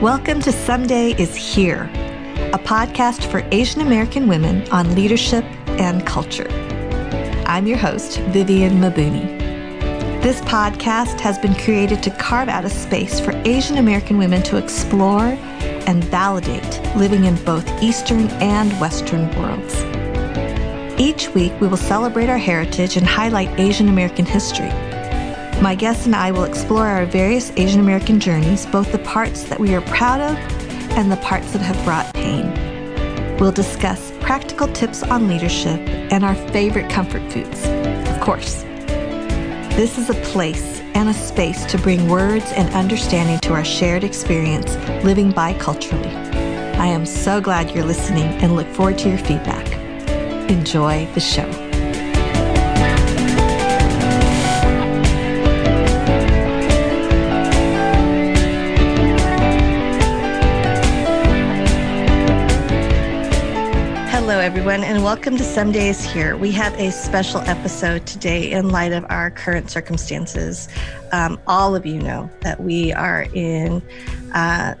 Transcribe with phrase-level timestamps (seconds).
[0.00, 1.82] Welcome to Someday is Here,
[2.54, 5.44] a podcast for Asian American women on leadership
[5.78, 6.50] and culture.
[7.44, 9.26] I'm your host, Vivian Mabuni.
[10.22, 14.56] This podcast has been created to carve out a space for Asian American women to
[14.56, 15.36] explore
[15.86, 19.84] and validate living in both Eastern and Western worlds.
[20.98, 24.70] Each week, we will celebrate our heritage and highlight Asian American history
[25.62, 29.60] my guests and I will explore our various Asian American journeys, both the parts that
[29.60, 30.36] we are proud of
[30.96, 32.48] and the parts that have brought pain.
[33.38, 35.78] We'll discuss practical tips on leadership
[36.12, 37.66] and our favorite comfort foods,
[38.08, 38.62] of course.
[39.76, 44.02] This is a place and a space to bring words and understanding to our shared
[44.02, 46.14] experience living biculturally.
[46.76, 49.70] I am so glad you're listening and look forward to your feedback.
[50.50, 51.69] Enjoy the show.
[64.90, 66.36] And welcome to Some Days Here.
[66.36, 70.68] We have a special episode today in light of our current circumstances.
[71.12, 73.82] Um, all of you know that we are in
[74.34, 74.74] uh,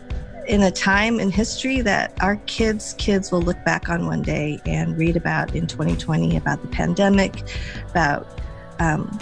[0.48, 4.60] in a time in history that our kids' kids will look back on one day
[4.66, 7.44] and read about in 2020 about the pandemic,
[7.88, 8.40] about
[8.80, 9.16] um,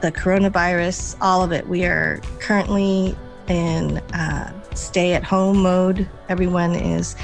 [0.00, 1.66] the coronavirus, all of it.
[1.66, 3.16] We are currently
[3.48, 6.08] in uh, stay at home mode.
[6.28, 7.16] Everyone is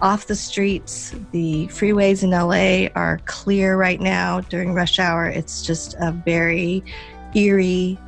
[0.00, 1.14] off the streets.
[1.32, 5.26] The freeways in LA are clear right now during rush hour.
[5.26, 6.84] It's just a very
[7.34, 7.98] eerie,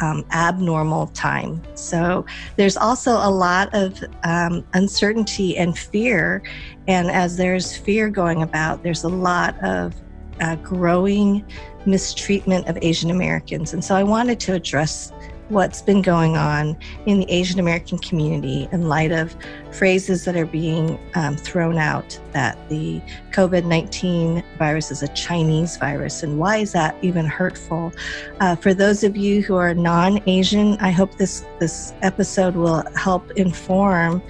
[0.00, 1.62] um, abnormal time.
[1.74, 2.24] So
[2.56, 6.42] there's also a lot of um, uncertainty and fear.
[6.88, 9.94] And as there's fear going about, there's a lot of
[10.40, 11.44] uh, growing
[11.86, 13.72] mistreatment of Asian Americans.
[13.72, 15.12] And so I wanted to address
[15.50, 19.34] what's been going on in the Asian American community in light of
[19.72, 23.00] phrases that are being um, thrown out that the
[23.32, 26.22] COVID 19 virus is a Chinese virus.
[26.22, 27.92] And why is that even hurtful?
[28.40, 32.84] Uh, for those of you who are non Asian, I hope this, this episode will
[32.94, 34.22] help inform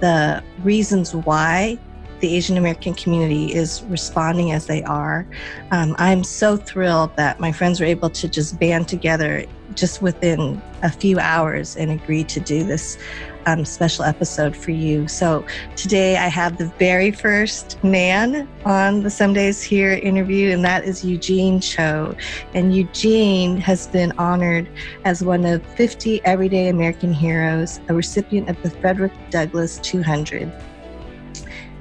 [0.00, 1.78] the reasons why
[2.24, 5.26] the Asian American community is responding as they are.
[5.72, 10.62] Um, I'm so thrilled that my friends were able to just band together just within
[10.82, 12.96] a few hours and agree to do this
[13.44, 15.06] um, special episode for you.
[15.06, 15.44] So
[15.76, 20.84] today I have the very first Nan on the Someday is Here interview, and that
[20.84, 22.16] is Eugene Cho.
[22.54, 24.66] And Eugene has been honored
[25.04, 30.50] as one of 50 everyday American heroes, a recipient of the Frederick Douglass 200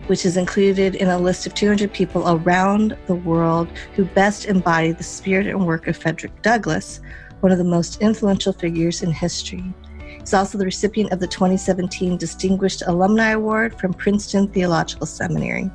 [0.07, 4.91] which is included in a list of 200 people around the world who best embody
[4.91, 6.99] the spirit and work of Frederick Douglass,
[7.41, 9.73] one of the most influential figures in history.
[10.19, 15.69] He's also the recipient of the 2017 Distinguished Alumni Award from Princeton Theological Seminary.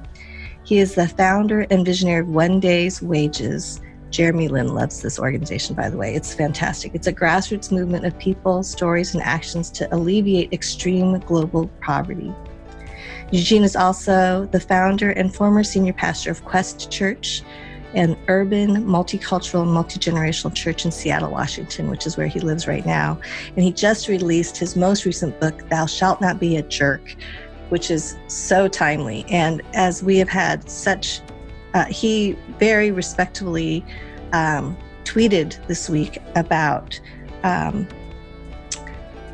[0.64, 3.80] He is the founder and visionary of One Day's Wages.
[4.10, 6.14] Jeremy Lin loves this organization, by the way.
[6.14, 6.94] It's fantastic.
[6.94, 12.34] It's a grassroots movement of people, stories, and actions to alleviate extreme global poverty.
[13.30, 17.42] Eugene is also the founder and former senior pastor of Quest Church,
[17.94, 22.86] an urban, multicultural, multi generational church in Seattle, Washington, which is where he lives right
[22.86, 23.20] now.
[23.54, 27.16] And he just released his most recent book, Thou Shalt Not Be a Jerk,
[27.68, 29.26] which is so timely.
[29.28, 31.20] And as we have had such,
[31.74, 33.84] uh, he very respectfully
[34.32, 36.98] um, tweeted this week about
[37.42, 37.86] um,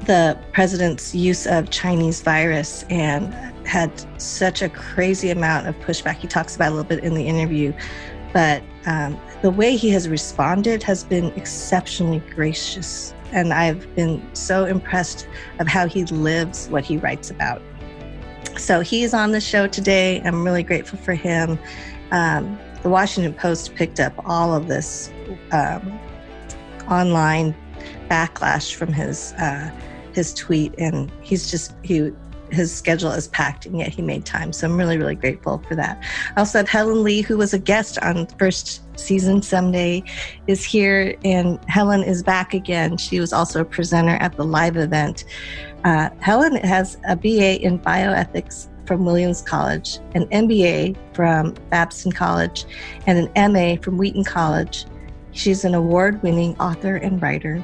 [0.07, 6.17] the president's use of Chinese virus and had such a crazy amount of pushback.
[6.17, 7.73] He talks about a little bit in the interview,
[8.33, 13.15] but um, the way he has responded has been exceptionally gracious.
[13.33, 17.61] And I've been so impressed of how he lives what he writes about.
[18.57, 20.21] So he's on the show today.
[20.23, 21.59] I'm really grateful for him.
[22.13, 25.11] Um, the Washington Post picked up all of this
[25.53, 25.99] um,
[26.89, 27.55] online
[28.09, 29.71] backlash from his uh,
[30.13, 32.13] his tweet, and he's just he
[32.55, 34.53] his schedule is packed and yet he made time.
[34.53, 36.03] So I'm really, really grateful for that.
[36.37, 40.03] I also have Helen Lee, who was a guest on first season someday,
[40.47, 42.97] is here and Helen is back again.
[42.97, 45.25] She was also a presenter at the live event.
[45.85, 52.65] Uh, Helen has a BA in bioethics from Williams College, an MBA from Babson College,
[53.07, 54.87] and an MA from Wheaton College.
[55.33, 57.63] She's an award winning author and writer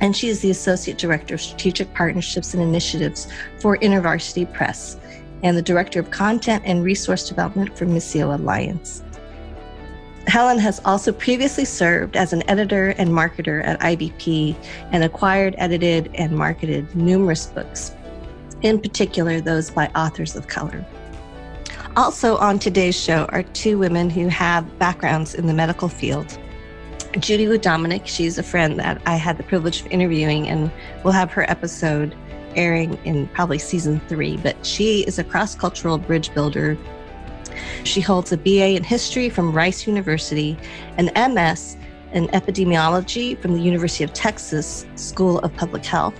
[0.00, 4.96] and she is the Associate Director of Strategic Partnerships and Initiatives for InterVarsity Press
[5.42, 9.02] and the Director of Content and Resource Development for Missio Alliance.
[10.26, 14.54] Helen has also previously served as an editor and marketer at IVP
[14.92, 17.92] and acquired, edited, and marketed numerous books.
[18.62, 20.84] in particular those by authors of color.
[21.96, 26.38] Also, on today's show are two women who have backgrounds in the medical field.
[27.18, 30.70] Judy Wu Dominick, she's a friend that I had the privilege of interviewing, and
[31.02, 32.14] we'll have her episode
[32.54, 34.36] airing in probably season three.
[34.36, 36.78] But she is a cross cultural bridge builder.
[37.84, 40.56] She holds a BA in history from Rice University,
[40.96, 41.76] an MS
[42.12, 46.14] in epidemiology from the University of Texas School of Public Health,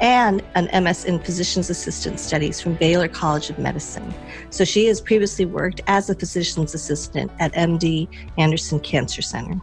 [0.00, 4.12] and an MS in Physician's Assistant Studies from Baylor College of Medicine.
[4.50, 9.60] So she has previously worked as a physician's assistant at MD Anderson Cancer Center.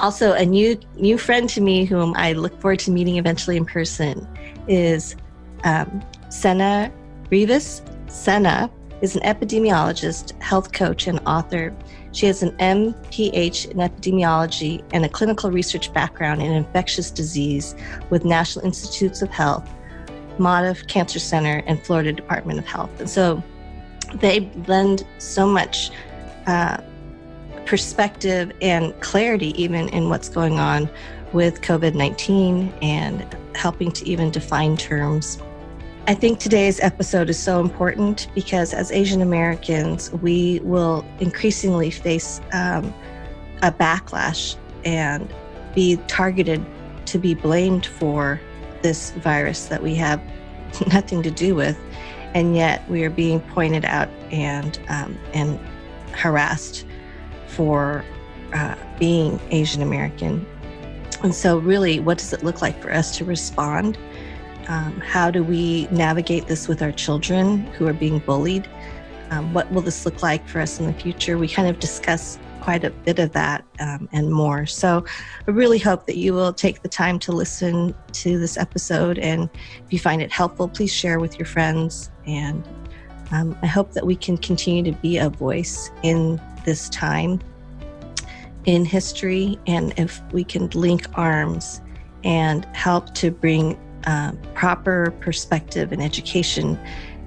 [0.00, 3.66] Also, a new new friend to me, whom I look forward to meeting eventually in
[3.66, 4.26] person,
[4.66, 5.14] is
[5.64, 6.90] um, Seana
[7.30, 7.82] Reavis.
[8.06, 8.70] Seana
[9.02, 11.74] is an epidemiologist, health coach, and author.
[12.12, 17.74] She has an MPH in epidemiology and a clinical research background in infectious disease
[18.08, 19.68] with National Institutes of Health,
[20.38, 22.90] Moffitt Cancer Center, and Florida Department of Health.
[23.00, 23.42] And so
[24.14, 25.90] they blend so much
[26.46, 26.78] uh,
[27.70, 30.90] perspective and clarity, even in what's going on
[31.32, 33.24] with COVID 19 and
[33.54, 35.38] helping to even define terms.
[36.08, 42.40] I think today's episode is so important because as Asian Americans, we will increasingly face
[42.52, 42.92] um,
[43.62, 45.32] a backlash and
[45.72, 46.66] be targeted
[47.06, 48.40] to be blamed for
[48.82, 50.20] this virus that we have
[50.88, 51.78] nothing to do with,
[52.34, 55.56] and yet we are being pointed out and um, and
[56.10, 56.84] harassed
[57.50, 58.04] for
[58.52, 60.46] uh, being Asian American.
[61.22, 63.98] And so, really, what does it look like for us to respond?
[64.68, 68.68] Um, how do we navigate this with our children who are being bullied?
[69.30, 71.38] Um, what will this look like for us in the future?
[71.38, 74.66] We kind of discuss quite a bit of that um, and more.
[74.66, 75.04] So
[75.46, 79.18] I really hope that you will take the time to listen to this episode.
[79.18, 79.48] And
[79.84, 82.10] if you find it helpful, please share with your friends.
[82.26, 82.66] And
[83.32, 87.40] um, I hope that we can continue to be a voice in this time
[88.66, 89.58] in history.
[89.66, 91.80] And if we can link arms
[92.24, 96.78] and help to bring uh, proper perspective and education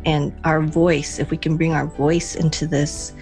[0.05, 3.13] and our voice if we can bring our voice into this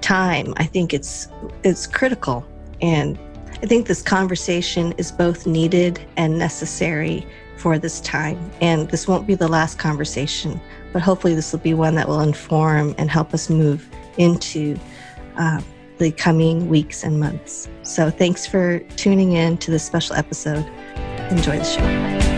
[0.00, 1.28] time i think it's
[1.64, 2.46] it's critical
[2.80, 3.18] and
[3.62, 7.26] i think this conversation is both needed and necessary
[7.56, 10.60] for this time and this won't be the last conversation
[10.92, 14.78] but hopefully this will be one that will inform and help us move into
[15.38, 15.60] uh,
[15.98, 20.66] the coming weeks and months so thanks for tuning in to this special episode
[21.30, 22.28] enjoy the show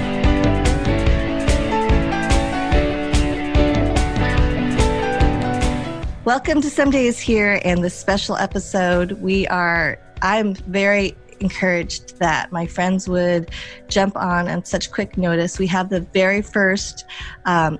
[6.26, 9.12] Welcome to Some Days Here and this special episode.
[9.12, 13.50] We are, I'm very encouraged that my friends would
[13.88, 15.58] jump on on such quick notice.
[15.58, 17.04] We have the very first
[17.46, 17.78] um,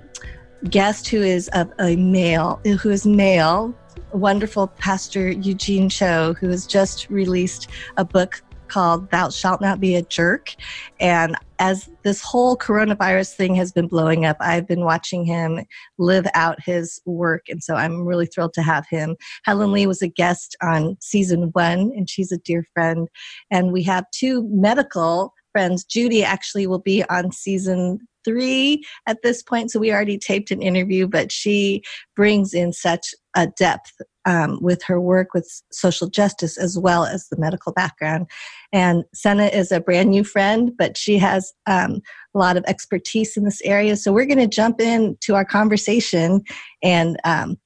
[0.69, 3.73] guest who is of a male, who is male,
[4.13, 7.67] wonderful Pastor Eugene Cho, who has just released
[7.97, 8.41] a book
[8.71, 10.55] called Thou Shalt Not Be a Jerk.
[10.99, 15.59] And as this whole coronavirus thing has been blowing up, I've been watching him
[15.97, 17.43] live out his work.
[17.49, 19.17] And so I'm really thrilled to have him.
[19.43, 23.09] Helen Lee was a guest on season one, and she's a dear friend.
[23.51, 25.83] And we have two medical friends.
[25.83, 29.71] Judy actually will be on season three at this point.
[29.71, 31.81] So we already taped an interview, but she
[32.15, 33.93] brings in such a depth
[34.25, 38.27] um, with her work with social justice as well as the medical background.
[38.71, 42.01] And Seana is a brand new friend, but she has um,
[42.35, 43.95] a lot of expertise in this area.
[43.95, 46.43] So we're going to jump into our conversation,
[46.83, 47.57] and um,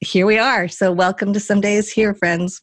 [0.00, 0.68] here we are.
[0.68, 2.62] So welcome to Some Days Here, friends.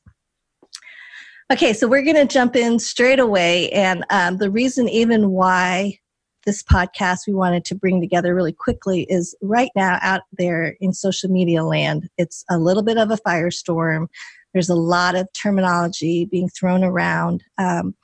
[1.52, 5.98] Okay, so we're going to jump in straight away, and um, the reason even why
[6.46, 10.94] this podcast we wanted to bring together really quickly is right now out there in
[10.94, 14.08] social media land, it's a little bit of a firestorm.
[14.54, 17.44] There's a lot of terminology being thrown around.
[17.58, 17.96] Um,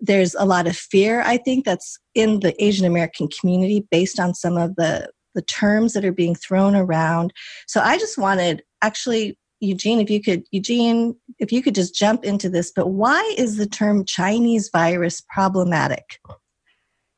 [0.00, 4.34] there's a lot of fear, I think, that's in the Asian American community based on
[4.34, 7.32] some of the, the terms that are being thrown around.
[7.68, 12.24] So I just wanted, actually, Eugene, if you could, Eugene, if you could just jump
[12.24, 16.18] into this, but why is the term Chinese virus problematic?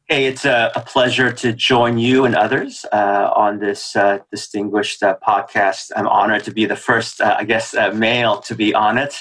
[0.06, 5.02] Hey, it's a, a, pleasure to join you and others uh, on this uh, distinguished
[5.02, 5.92] uh, podcast.
[5.96, 9.14] I'm honored to be the first, uh, I guess, uh, male to be on it.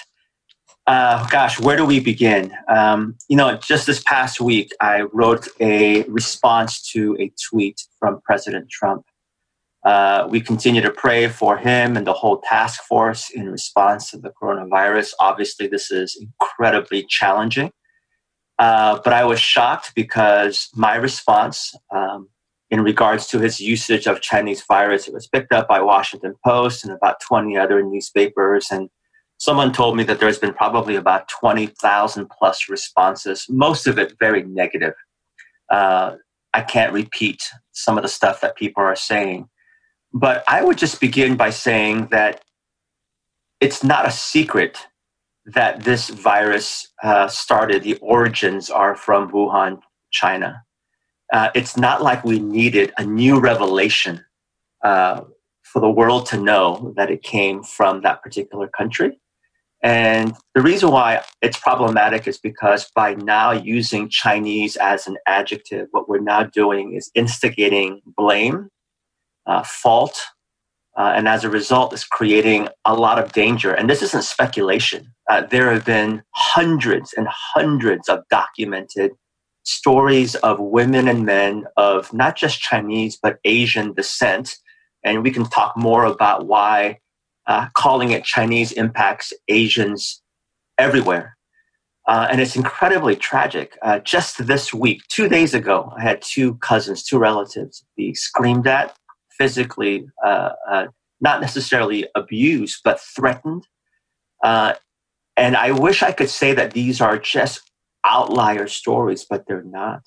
[0.86, 2.52] Uh, gosh, where do we begin?
[2.68, 8.20] Um, you know, just this past week, I wrote a response to a tweet from
[8.26, 9.06] President Trump.
[10.30, 14.32] we continue to pray for him and the whole task force in response to the
[14.32, 15.14] coronavirus.
[15.22, 17.72] Obviously, this is incredibly challenging.
[18.60, 22.30] Uh, but I was shocked because my response um,
[22.74, 25.08] in regards to his usage of Chinese virus.
[25.08, 28.70] It was picked up by Washington Post and about 20 other newspapers.
[28.72, 28.90] And
[29.38, 34.42] someone told me that there's been probably about 20,000 plus responses, most of it very
[34.42, 34.96] negative.
[35.70, 36.16] Uh,
[36.56, 37.44] I can't repeat
[37.74, 39.50] some of the stuff that people are saying.
[40.12, 42.42] But I would just begin by saying that
[43.62, 44.80] it's not a secret
[45.46, 49.82] that this virus uh, started, the origins are from Wuhan,
[50.12, 50.64] China
[51.34, 54.24] uh, it's not like we needed a new revelation
[54.84, 55.22] uh,
[55.64, 59.20] for the world to know that it came from that particular country.
[59.82, 65.88] And the reason why it's problematic is because by now using Chinese as an adjective,
[65.92, 68.70] what we're now doing is instigating blame,
[69.48, 70.22] uh, fault,
[70.98, 73.74] uh, and as a result, is creating a lot of danger.
[73.74, 75.14] And this isn't speculation.
[75.30, 79.12] Uh, there have been hundreds and hundreds of documented
[79.64, 84.56] stories of women and men of not just Chinese, but Asian descent.
[85.04, 87.00] And we can talk more about why
[87.48, 90.22] uh, calling it Chinese impacts Asians
[90.78, 91.38] everywhere.
[92.08, 93.78] Uh, and it's incredibly tragic.
[93.82, 98.68] Uh, just this week, two days ago, I had two cousins, two relatives be screamed
[98.68, 98.96] at,
[99.38, 100.86] physically, uh, uh,
[101.22, 103.68] not necessarily abused, but threatened.
[104.44, 104.74] Uh,
[105.38, 107.72] and I wish I could say that these are just
[108.06, 110.04] outlier stories, but they're not.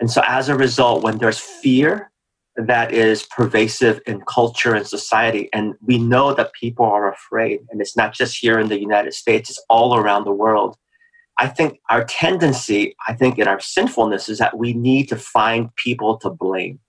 [0.00, 2.10] And so as a result, when there's fear
[2.56, 7.80] that is pervasive in culture and society, and we know that people are afraid, and
[7.80, 10.76] it's not just here in the United States, it's all around the world.
[11.38, 15.74] I think our tendency, I think in our sinfulness, is that we need to find
[15.76, 16.80] people to blame.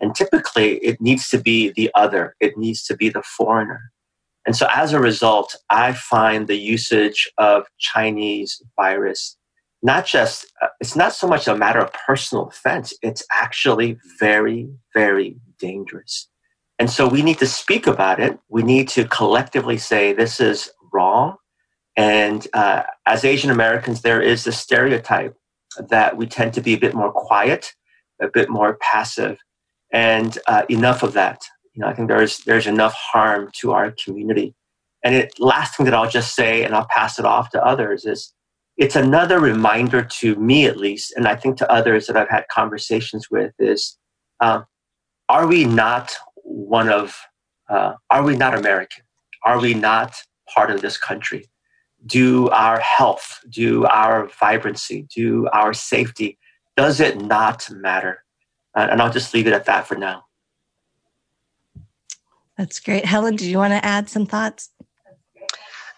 [0.00, 3.92] And typically, it needs to be the other, it needs to be the foreigner.
[4.46, 9.36] And so, as a result, I find the usage of Chinese virus
[9.82, 12.92] not just uh, it's not so much a matter of personal offense.
[13.02, 16.28] It's actually very very dangerous.
[16.78, 18.38] And so we need to speak about it.
[18.48, 21.36] We need to collectively say this is wrong.
[21.96, 25.34] And uh, as asian americans there is a stereotype
[25.88, 27.74] that we tend to be a bit more quiet
[28.20, 29.38] a bit more passive
[29.92, 31.44] and uh, enough of that.
[31.74, 34.54] You know i think there's there's enough harm to our community.
[35.04, 38.04] And it last thing that i'll just say and i'll pass it off to others
[38.04, 38.34] is
[38.76, 42.44] it's another reminder to me at least and i think to others that i've had
[42.50, 43.96] conversations with is
[44.40, 44.62] uh,
[45.28, 47.16] are we not one of
[47.70, 49.04] uh, are we not american?
[49.44, 50.16] Are we not
[50.52, 51.48] part of this country?
[52.06, 56.38] Do our health do our vibrancy do our safety
[56.76, 58.24] does it not matter
[58.78, 60.24] and i'll just leave it at that for now
[62.56, 64.70] that's great helen do you want to add some thoughts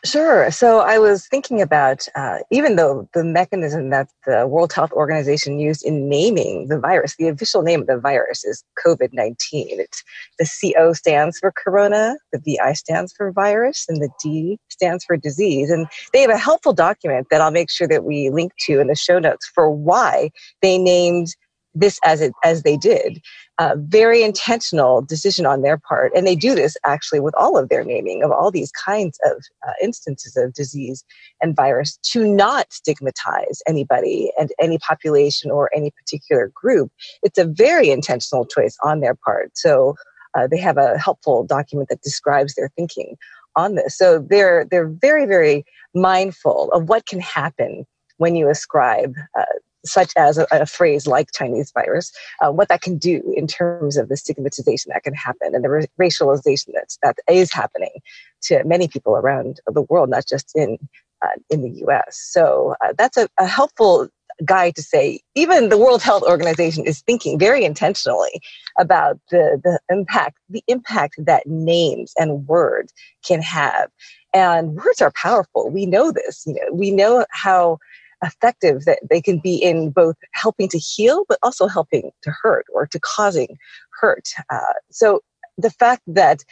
[0.02, 0.50] Sure.
[0.50, 5.58] So I was thinking about uh, even though the mechanism that the World Health Organization
[5.58, 9.78] used in naming the virus, the official name of the virus is COVID 19.
[9.78, 10.02] It's
[10.38, 15.18] the CO stands for corona, the VI stands for virus, and the D stands for
[15.18, 15.70] disease.
[15.70, 18.86] And they have a helpful document that I'll make sure that we link to in
[18.86, 20.30] the show notes for why
[20.62, 21.36] they named
[21.74, 23.20] this as it as they did
[23.60, 26.12] uh, very intentional decision on their part.
[26.16, 29.42] And they do this actually with all of their naming of all these kinds of
[29.68, 31.04] uh, instances of disease
[31.42, 36.90] and virus to not stigmatize anybody and any population or any particular group.
[37.22, 39.50] It's a very intentional choice on their part.
[39.58, 39.94] So
[40.34, 43.16] uh, they have a helpful document that describes their thinking
[43.56, 43.98] on this.
[43.98, 47.84] So they're they're very very mindful of what can happen
[48.16, 49.44] when you ascribe uh,
[49.84, 53.96] such as a, a, phrase like Chinese virus, uh, what that can do in terms
[53.96, 58.00] of the stigmatization that can happen and the ra- racialization that's, that is happening
[58.42, 60.78] to many people around the world, not just in
[61.22, 62.18] uh, in the U.S.
[62.32, 64.08] So uh, that's a, a helpful
[64.44, 68.40] guide to say even the World Health Organization is thinking very intentionally
[68.78, 72.92] about the, the impact the impact that names and words
[73.24, 73.90] can have.
[74.32, 75.70] And words are powerful.
[75.70, 76.44] We know this.
[76.46, 77.78] You know, we know how
[78.22, 82.66] effective that they can be in both helping to heal, but also helping to hurt
[82.72, 83.56] or to causing
[84.00, 84.28] hurt.
[84.50, 84.60] Uh,
[84.90, 85.20] so
[85.58, 86.44] the fact that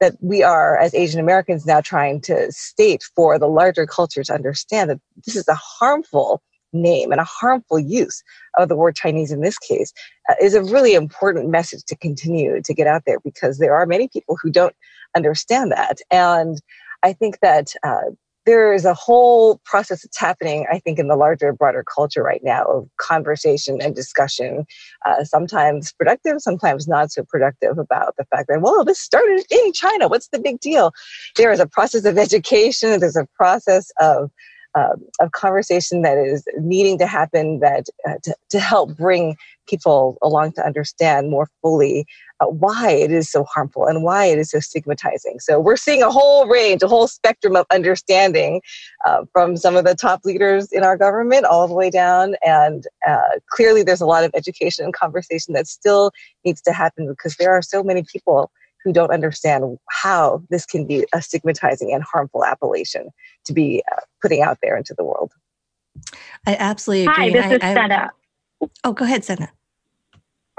[0.00, 4.34] that we are as Asian Americans now trying to state for the larger culture to
[4.34, 8.22] understand that this is a harmful name and a harmful use
[8.58, 9.92] of the word Chinese in this case
[10.28, 13.86] uh, is a really important message to continue to get out there because there are
[13.86, 14.74] many people who don't
[15.16, 15.98] understand that.
[16.10, 16.60] And
[17.02, 18.10] I think that uh,
[18.46, 22.42] there is a whole process that's happening, I think, in the larger, broader culture right
[22.42, 24.66] now of conversation and discussion,
[25.06, 29.72] uh, sometimes productive, sometimes not so productive, about the fact that, well, this started in
[29.72, 30.08] China.
[30.08, 30.92] What's the big deal?
[31.36, 34.30] There is a process of education, there's a process of
[34.74, 39.36] uh, of conversation that is needing to happen that uh, to, to help bring
[39.68, 42.04] people along to understand more fully
[42.40, 45.40] uh, why it is so harmful and why it is so stigmatizing.
[45.40, 48.60] So we're seeing a whole range, a whole spectrum of understanding
[49.06, 52.34] uh, from some of the top leaders in our government all the way down.
[52.44, 56.10] And uh, clearly, there's a lot of education and conversation that still
[56.44, 58.50] needs to happen because there are so many people
[58.82, 63.08] who don't understand how this can be a stigmatizing and harmful appellation
[63.46, 65.32] to be uh, putting out there into the world.
[66.46, 67.14] I absolutely agree.
[67.14, 68.10] Hi, this I, is Seana.
[68.82, 69.48] Oh, go ahead, Seana.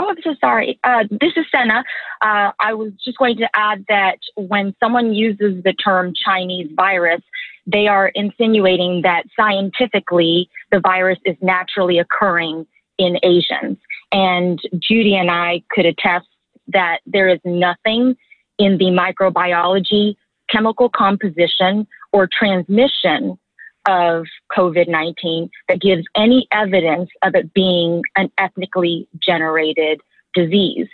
[0.05, 0.79] Oh, I'm so sorry.
[0.83, 1.79] Uh, this is Seana.
[2.21, 7.21] Uh, I was just going to add that when someone uses the term Chinese virus,
[7.65, 12.67] they are insinuating that scientifically the virus is naturally occurring
[12.99, 13.77] in Asians.
[14.11, 16.27] And Judy and I could attest
[16.67, 18.15] that there is nothing
[18.59, 20.17] in the microbiology,
[20.51, 23.39] chemical composition, or transmission
[23.87, 24.25] of
[24.55, 30.01] COVID 19 that gives any evidence of it being an ethnically generated
[30.33, 30.87] disease.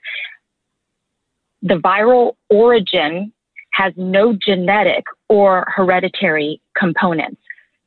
[1.61, 3.31] The viral origin
[3.73, 7.41] has no genetic or hereditary components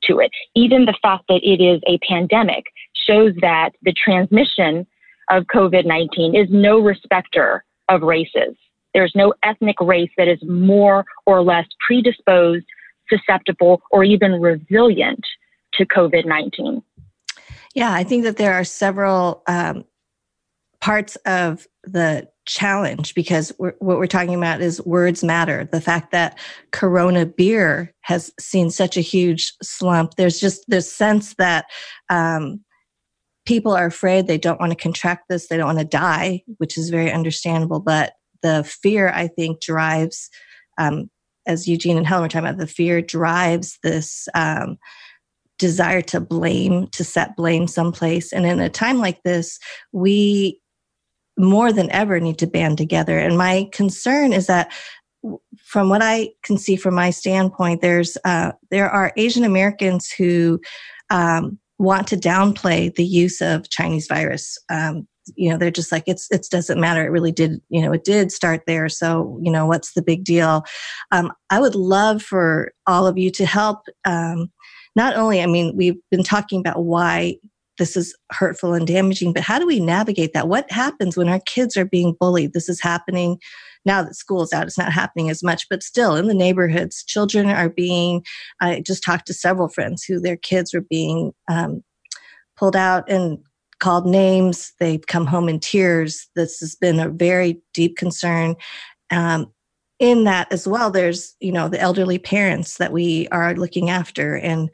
[0.05, 0.31] to it.
[0.55, 2.65] Even the fact that it is a pandemic
[3.07, 4.87] shows that the transmission
[5.31, 8.57] of COVID 19 is no respecter of races.
[8.93, 12.67] There's no ethnic race that is more or less predisposed
[13.09, 15.25] susceptible, or even resilient
[15.75, 16.83] to COVID 19?
[17.75, 19.85] Yeah, I think that there are several um,
[20.81, 25.69] parts of the challenge because we're, what we're talking about is words matter.
[25.71, 26.39] The fact that
[26.73, 31.67] Corona beer has seen such a huge slump, there's just this sense that
[32.11, 32.61] um,
[33.47, 36.79] people are afraid they don't want to contract this, they don't want to die, which
[36.79, 37.81] is very understandable.
[37.81, 40.31] But the fear, I think, drives
[40.79, 41.11] um,
[41.47, 44.79] as Eugene and Helen were talking about, the fear drives this um,
[45.59, 48.33] desire to blame, to set blame someplace.
[48.33, 49.59] And in a time like this,
[49.93, 50.61] we
[51.37, 53.19] more than ever need to band together.
[53.19, 54.73] And my concern is that
[55.65, 60.61] from what I can see from my standpoint, there's uh, there are Asian Americans who
[61.11, 64.59] um, want to downplay the use of Chinese virus.
[64.69, 67.05] Um, you know they're just like it's it doesn't matter.
[67.05, 68.89] It really did you know it did start there.
[68.89, 70.65] So you know what's the big deal?
[71.13, 74.51] Um, i would love for all of you to help um,
[74.97, 77.37] not only i mean we've been talking about why
[77.79, 80.49] this is hurtful and damaging but how do we navigate that?
[80.49, 82.53] What happens when our kids are being bullied?
[82.53, 83.39] This is happening
[83.85, 84.67] now that school is out.
[84.67, 88.25] It's not happening as much but still in the neighborhoods children are being
[88.61, 91.83] i just talked to several friends who their kids were being um,
[92.57, 93.39] pulled out and
[93.79, 94.73] called names.
[94.81, 96.29] They've come home in tears.
[96.35, 98.57] This has been a very deep concern.
[99.11, 99.53] Um,
[99.99, 104.37] in that as well, there's, you know, the elderly parents that we are looking after
[104.37, 104.69] and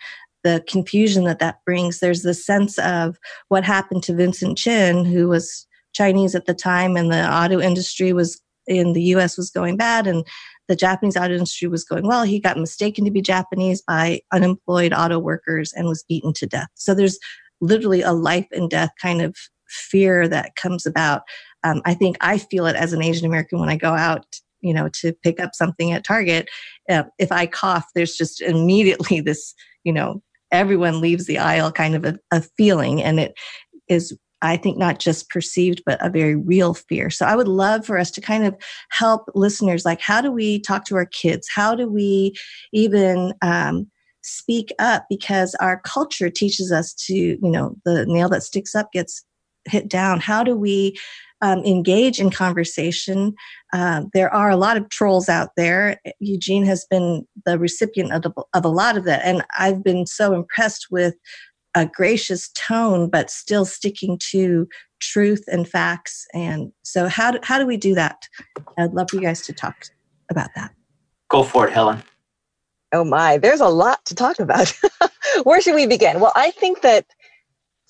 [0.44, 2.00] the confusion that that brings.
[2.00, 6.96] There's the sense of what happened to Vincent Chin, who was Chinese at the time,
[6.96, 10.24] and the auto industry was in the US was going bad, and
[10.68, 12.22] the Japanese auto industry was going well.
[12.22, 16.68] He got mistaken to be Japanese by unemployed auto workers and was beaten to death.
[16.74, 17.18] So there's
[17.60, 19.36] literally a life and death kind of
[19.68, 21.22] fear that comes about.
[21.64, 24.24] Um, I think I feel it as an Asian American when I go out,
[24.60, 26.48] you know, to pick up something at Target.
[26.88, 31.94] Uh, if I cough, there's just immediately this, you know, everyone leaves the aisle kind
[31.94, 33.34] of a, a feeling, and it
[33.88, 37.10] is I think not just perceived, but a very real fear.
[37.10, 38.56] So I would love for us to kind of
[38.90, 41.46] help listeners like, how do we talk to our kids?
[41.54, 42.32] How do we
[42.72, 43.90] even um,
[44.22, 48.92] speak up because our culture teaches us to, you know, the nail that sticks up
[48.92, 49.24] gets
[49.66, 50.20] hit down.
[50.20, 50.98] How do we
[51.42, 53.34] um, engage in conversation?
[53.72, 56.00] Uh, there are a lot of trolls out there.
[56.18, 59.22] Eugene has been the recipient of, of a lot of that.
[59.24, 61.14] And I've been so impressed with
[61.74, 64.66] a gracious tone, but still sticking to
[65.00, 66.26] truth and facts.
[66.34, 68.28] And so, how do, how do we do that?
[68.76, 69.76] I'd love for you guys to talk
[70.30, 70.72] about that.
[71.28, 72.02] Go for it, Helen.
[72.92, 74.74] Oh my, there's a lot to talk about.
[75.44, 76.20] Where should we begin?
[76.20, 77.06] Well, I think that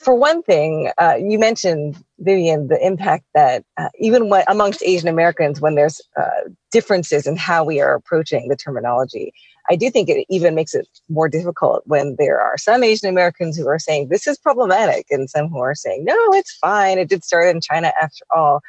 [0.00, 5.08] for one thing, uh, you mentioned Vivian the impact that uh, even when, amongst Asian
[5.08, 9.32] Americans, when there's uh, differences in how we are approaching the terminology,
[9.70, 13.58] I do think it even makes it more difficult when there are some Asian Americans
[13.58, 16.98] who are saying this is problematic, and some who are saying no, it's fine.
[16.98, 18.60] It did start in China after all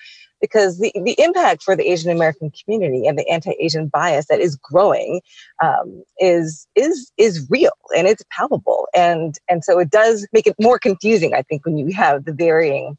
[0.41, 4.55] because the, the impact for the Asian American community and the anti-Asian bias that is
[4.55, 5.21] growing
[5.63, 8.87] um, is is is real and it's palpable.
[8.93, 12.33] And and so it does make it more confusing I think when you have the
[12.33, 12.97] varying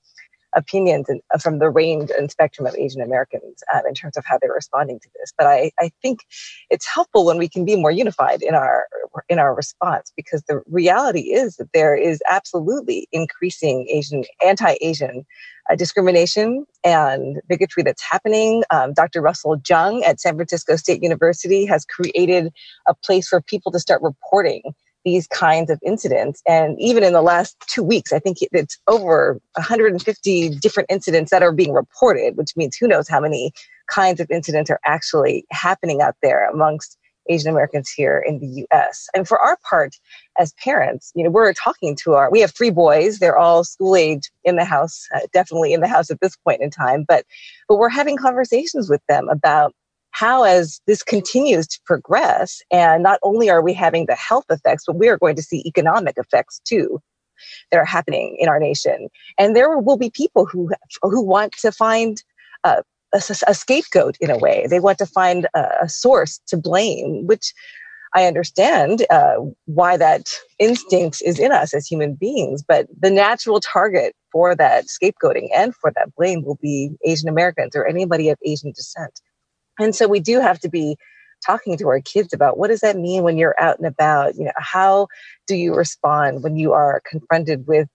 [0.54, 4.24] opinions and, uh, from the range and spectrum of Asian Americans uh, in terms of
[4.26, 5.32] how they're responding to this.
[5.36, 6.20] But I, I think
[6.70, 8.86] it's helpful when we can be more unified in our
[9.28, 15.24] in our response because the reality is that there is absolutely increasing Asian anti-Asian
[15.70, 18.62] uh, discrimination and bigotry that's happening.
[18.70, 19.20] Um, Dr.
[19.20, 22.52] Russell Jeung at San Francisco State University has created
[22.88, 24.62] a place for people to start reporting
[25.04, 26.42] these kinds of incidents.
[26.46, 31.42] And even in the last two weeks, I think it's over 150 different incidents that
[31.42, 33.52] are being reported, which means who knows how many
[33.90, 36.96] kinds of incidents are actually happening out there amongst
[37.28, 39.06] Asian Americans here in the US.
[39.14, 39.94] And for our part,
[40.38, 43.18] as parents, you know, we're talking to our, we have three boys.
[43.18, 46.62] They're all school age in the house, uh, definitely in the house at this point
[46.62, 47.04] in time.
[47.06, 47.24] But,
[47.68, 49.74] but we're having conversations with them about
[50.12, 54.84] how as this continues to progress and not only are we having the health effects
[54.86, 57.00] but we are going to see economic effects too
[57.70, 59.08] that are happening in our nation.
[59.38, 60.70] And there will be people who
[61.02, 62.22] who want to find
[62.64, 64.66] uh, a, a, scapegoat in a way.
[64.68, 67.52] They want to find a, a source to blame which
[68.14, 73.58] I understand uh, why that instinct is in us as human beings, but the natural
[73.60, 78.38] target for that scapegoating and for that blame will be Asian Americans or anybody of
[78.44, 79.20] Asian descent.
[79.78, 80.96] And so we do have to be
[81.44, 84.36] talking to our kids about what does that mean when you're out and about?
[84.36, 85.08] You know, how
[85.46, 87.88] do you respond when you are confronted with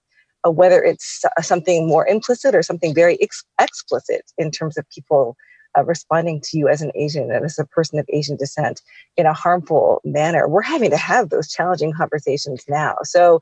[0.46, 5.36] whether it's something more implicit or something very ex- explicit in terms of people
[5.78, 8.82] uh, responding to you as an Asian and as a person of Asian descent
[9.16, 10.48] in a harmful manner.
[10.48, 12.96] We're having to have those challenging conversations now.
[13.04, 13.42] So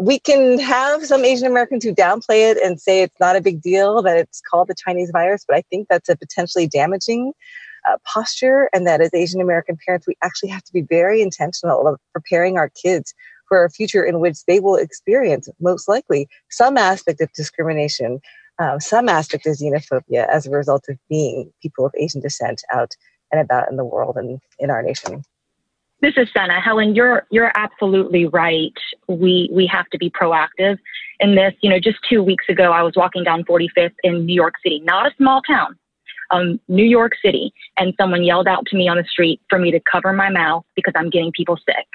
[0.00, 3.62] we can have some Asian Americans who downplay it and say it's not a big
[3.62, 7.32] deal that it's called the Chinese virus, but I think that's a potentially damaging
[7.88, 8.68] uh, posture.
[8.72, 12.56] And that as Asian American parents, we actually have to be very intentional of preparing
[12.56, 13.14] our kids
[13.48, 18.20] for a future in which they will experience, most likely, some aspect of discrimination,
[18.58, 22.92] uh, some aspect of xenophobia as a result of being people of Asian descent out
[23.30, 25.22] and about in the world and in our nation.
[26.04, 26.62] This is Seana.
[26.62, 28.74] Helen, you're you're absolutely right.
[29.08, 30.76] We we have to be proactive
[31.18, 31.54] in this.
[31.62, 34.80] You know, just two weeks ago, I was walking down 45th in New York City,
[34.80, 35.78] not a small town,
[36.30, 39.70] um, New York City, and someone yelled out to me on the street for me
[39.70, 41.86] to cover my mouth because I'm getting people sick.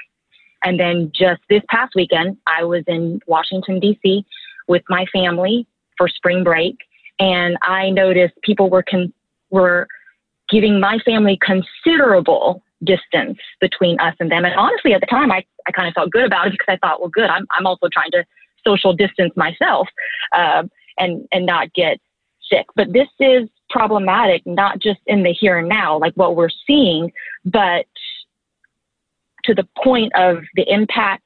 [0.64, 4.26] And then just this past weekend, I was in Washington, D.C.
[4.66, 6.78] with my family for spring break,
[7.20, 9.12] and I noticed people were con-
[9.50, 9.86] were
[10.48, 14.44] giving my family considerable distance between us and them.
[14.44, 16.76] And honestly, at the time, I, I kind of felt good about it because I
[16.78, 18.24] thought, well, good, I'm, I'm also trying to
[18.66, 19.88] social distance myself
[20.34, 20.64] uh,
[20.98, 21.98] and, and not get
[22.50, 22.66] sick.
[22.76, 27.12] But this is problematic, not just in the here and now, like what we're seeing,
[27.44, 27.86] but
[29.44, 31.24] to the point of the impact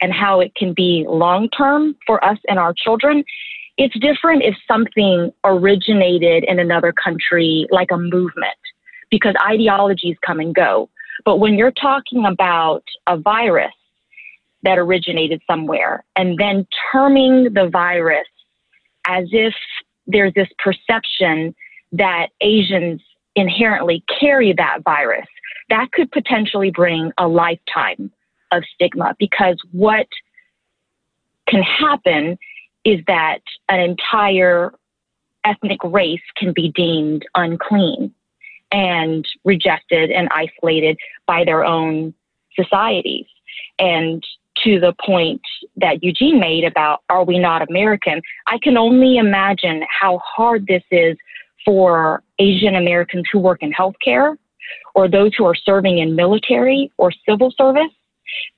[0.00, 3.24] and how it can be long term for us and our children.
[3.76, 8.59] It's different if something originated in another country, like a movement,
[9.10, 10.88] because ideologies come and go.
[11.24, 13.72] But when you're talking about a virus
[14.62, 18.26] that originated somewhere and then terming the virus
[19.06, 19.54] as if
[20.06, 21.54] there's this perception
[21.92, 23.00] that Asians
[23.36, 25.26] inherently carry that virus.
[25.68, 28.10] That could potentially bring a lifetime
[28.52, 30.08] of stigma because what
[31.48, 32.38] can happen
[32.84, 34.72] is that an entire
[35.44, 38.12] ethnic race can be deemed unclean
[38.72, 42.14] and rejected and isolated by their own
[42.54, 43.26] societies.
[43.78, 44.24] And
[44.64, 45.40] to the point
[45.76, 50.82] that Eugene made about are we not American, I can only imagine how hard this
[50.90, 51.16] is
[51.64, 54.36] for Asian Americans who work in healthcare
[54.94, 57.92] or those who are serving in military or civil service,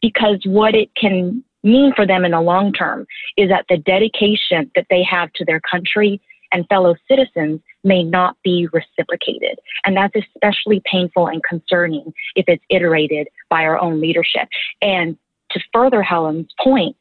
[0.00, 4.70] because what it can mean for them in the long term is that the dedication
[4.74, 6.20] that they have to their country
[6.52, 9.58] and fellow citizens may not be reciprocated.
[9.84, 14.48] And that's especially painful and concerning if it's iterated by our own leadership.
[14.80, 15.16] And
[15.50, 16.96] to further Helen's point,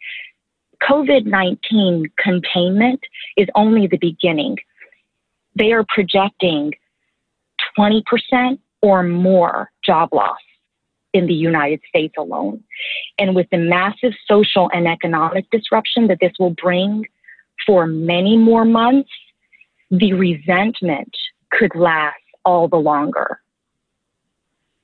[0.83, 3.01] COVID 19 containment
[3.37, 4.57] is only the beginning.
[5.55, 6.73] They are projecting
[7.77, 8.03] 20%
[8.81, 10.39] or more job loss
[11.13, 12.63] in the United States alone.
[13.19, 17.05] And with the massive social and economic disruption that this will bring
[17.65, 19.11] for many more months,
[19.91, 21.15] the resentment
[21.51, 23.39] could last all the longer.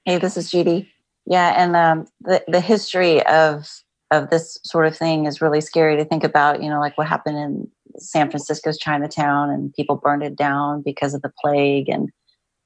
[0.05, 0.91] Hey, this is Judy.
[1.25, 3.67] Yeah, and um, the the history of
[4.11, 6.61] of this sort of thing is really scary to think about.
[6.61, 7.67] You know, like what happened in
[7.97, 12.09] San Francisco's Chinatown, and people burned it down because of the plague, and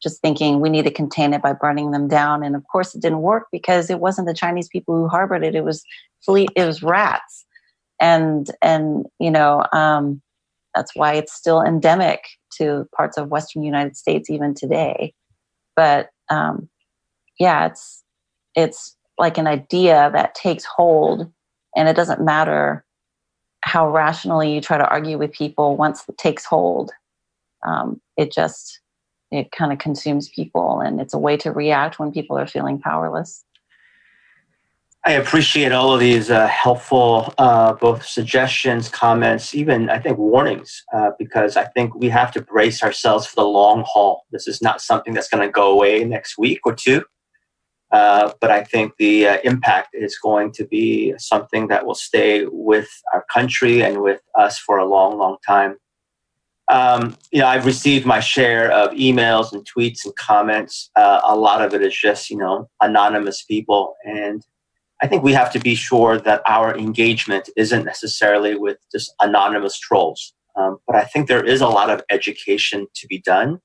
[0.01, 2.43] just thinking we need to contain it by burning them down.
[2.43, 5.56] And of course, it didn't work because it wasn't the Chinese people who harbored it;
[5.56, 5.84] it was
[6.23, 7.45] fleet, it was rats,
[7.99, 9.63] and and you know.
[9.73, 10.21] Um,
[10.75, 12.23] That's why it's still endemic
[12.57, 15.13] to parts of Western United States even today.
[15.75, 16.69] But um,
[17.39, 18.03] yeah, it's
[18.55, 21.31] it's like an idea that takes hold,
[21.75, 22.86] and it doesn't matter
[23.63, 25.77] how rationally you try to argue with people.
[25.77, 26.91] Once it takes hold,
[27.65, 28.79] um, it just
[29.31, 32.79] it kind of consumes people, and it's a way to react when people are feeling
[32.79, 33.43] powerless.
[35.03, 40.83] I appreciate all of these uh, helpful uh, both suggestions, comments, even I think warnings,
[40.93, 44.25] uh, because I think we have to brace ourselves for the long haul.
[44.31, 47.03] This is not something that's going to go away next week or two,
[47.91, 52.45] uh, but I think the uh, impact is going to be something that will stay
[52.45, 55.77] with our country and with us for a long, long time.
[56.71, 60.91] Um, you know, I've received my share of emails and tweets and comments.
[60.95, 64.45] Uh, a lot of it is just you know anonymous people and
[65.01, 69.79] I think we have to be sure that our engagement isn't necessarily with just anonymous
[69.79, 70.33] trolls.
[70.55, 73.59] Um, but I think there is a lot of education to be done.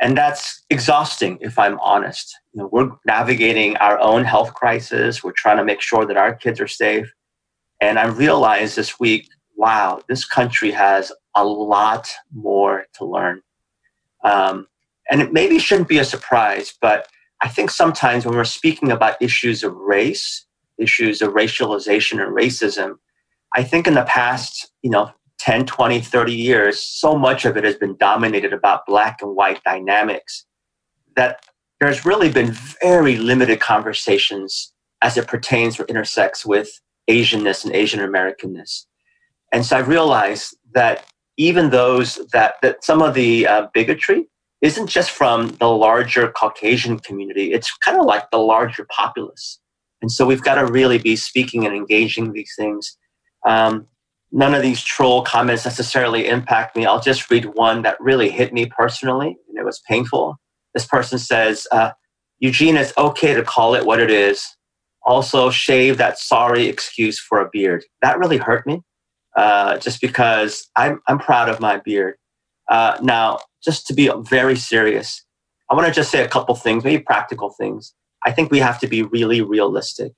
[0.00, 2.36] And that's exhausting, if I'm honest.
[2.52, 5.22] You know, we're navigating our own health crisis.
[5.22, 7.12] We're trying to make sure that our kids are safe.
[7.80, 13.42] And I realized this week, wow, this country has a lot more to learn.
[14.24, 14.66] Um,
[15.10, 17.06] and it maybe shouldn't be a surprise, but
[17.40, 20.46] I think sometimes when we're speaking about issues of race,
[20.78, 22.96] issues of racialization and racism,
[23.54, 25.10] I think in the past, you know,
[25.40, 29.62] 10, 20, 30 years, so much of it has been dominated about black and white
[29.64, 30.46] dynamics
[31.16, 31.44] that
[31.80, 38.00] there's really been very limited conversations as it pertains or intersects with Asianness and Asian
[38.00, 38.86] Americanness.
[39.52, 41.06] And so I realized that
[41.36, 44.26] even those that, that some of the uh, bigotry
[44.62, 49.60] isn't just from the larger Caucasian community, it's kind of like the larger populace.
[50.04, 52.94] And so we've got to really be speaking and engaging these things.
[53.46, 53.86] Um,
[54.32, 56.84] none of these troll comments necessarily impact me.
[56.84, 60.36] I'll just read one that really hit me personally, and it was painful.
[60.74, 61.92] This person says, uh,
[62.38, 64.46] Eugene, it's okay to call it what it is.
[65.06, 67.82] Also, shave that sorry excuse for a beard.
[68.02, 68.82] That really hurt me,
[69.36, 72.16] uh, just because I'm, I'm proud of my beard.
[72.70, 75.24] Uh, now, just to be very serious,
[75.70, 77.94] I want to just say a couple things, maybe practical things.
[78.24, 80.12] I think we have to be really realistic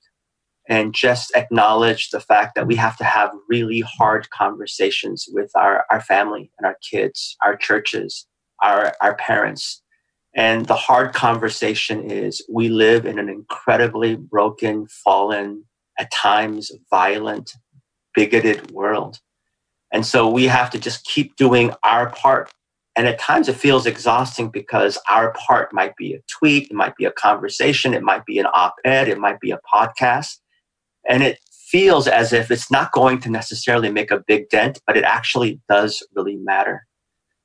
[0.69, 5.85] and just acknowledge the fact that we have to have really hard conversations with our,
[5.89, 8.27] our family and our kids, our churches,
[8.61, 9.81] our, our parents.
[10.35, 15.63] And the hard conversation is we live in an incredibly broken, fallen,
[15.99, 17.53] at times violent,
[18.13, 19.19] bigoted world.
[19.91, 22.51] And so we have to just keep doing our part
[22.97, 26.95] and at times it feels exhausting because our part might be a tweet, it might
[26.95, 30.39] be a conversation, it might be an op ed, it might be a podcast.
[31.07, 31.37] And it
[31.69, 35.61] feels as if it's not going to necessarily make a big dent, but it actually
[35.69, 36.87] does really matter.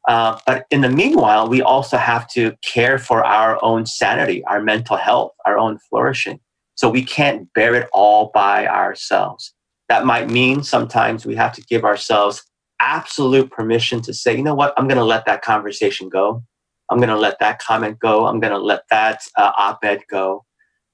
[0.09, 4.63] Uh, but in the meanwhile, we also have to care for our own sanity, our
[4.63, 6.41] mental health, our own flourishing.
[6.77, 9.55] So we can't bear it all by ourselves.
[9.91, 12.43] That might mean sometimes we have to give ourselves
[12.81, 16.43] absolute permission to say, you know what, I'm going to let that conversation go.
[16.91, 18.27] I'm going to let that comment go.
[18.27, 20.45] I'm going to let that uh, op ed go.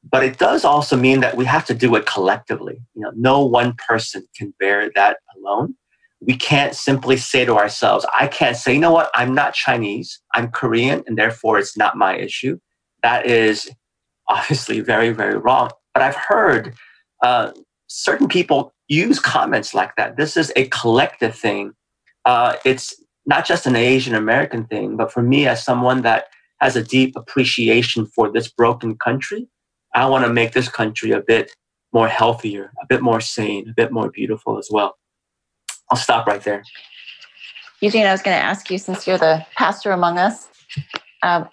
[0.09, 2.81] But it does also mean that we have to do it collectively.
[2.95, 5.75] You know, no one person can bear that alone.
[6.21, 10.21] We can't simply say to ourselves, I can't say, you know what, I'm not Chinese,
[10.35, 12.59] I'm Korean, and therefore it's not my issue.
[13.03, 13.71] That is
[14.29, 15.71] obviously very, very wrong.
[15.95, 16.75] But I've heard
[17.23, 17.53] uh,
[17.89, 20.17] certain people use comments like that.
[20.17, 21.75] This is a collective thing
[22.29, 26.27] uh, it's not just an Asian American thing, but for me, as someone that
[26.61, 29.49] has a deep appreciation for this broken country,
[29.95, 31.51] I want to make this country a bit
[31.95, 34.99] more healthier, a bit more sane, a bit more beautiful as well.
[35.91, 36.63] I'll stop right there.
[37.81, 40.49] Eugene, I was going to ask you, since you're the pastor among us,
[41.23, 41.49] um,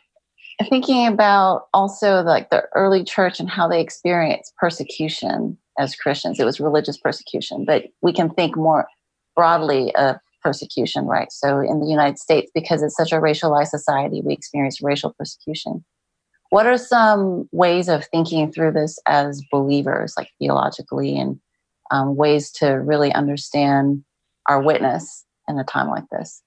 [0.70, 6.40] thinking about also like the early church and how they experienced persecution as Christians.
[6.40, 8.88] It was religious persecution, but we can think more
[9.36, 11.32] broadly of persecution, right?
[11.32, 15.84] So in the United States, because it's such a racialized society, we experience racial persecution.
[16.52, 21.40] What are some ways of thinking through this as believers, like theologically, and
[21.92, 24.04] um, ways to really understand
[24.48, 26.42] our witness in a time like this?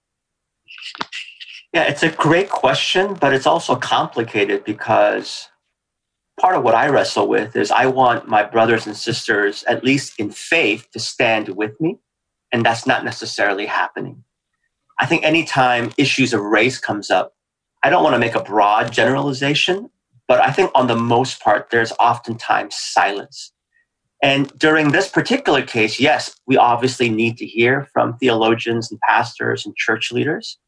[1.73, 5.49] Yeah, it's a great question, but it's also complicated because
[6.39, 10.19] part of what I wrestle with is I want my brothers and sisters, at least
[10.19, 11.99] in faith, to stand with me
[12.53, 14.25] and that's not necessarily happening.
[14.99, 17.35] I think anytime issues of race comes up,
[17.83, 19.91] I don't want to make a broad generalization,
[20.27, 23.53] but I think on the most part, there's oftentimes silence.
[24.21, 29.65] And during this particular case, yes, we obviously need to hear from theologians and pastors
[29.65, 30.59] and church leaders.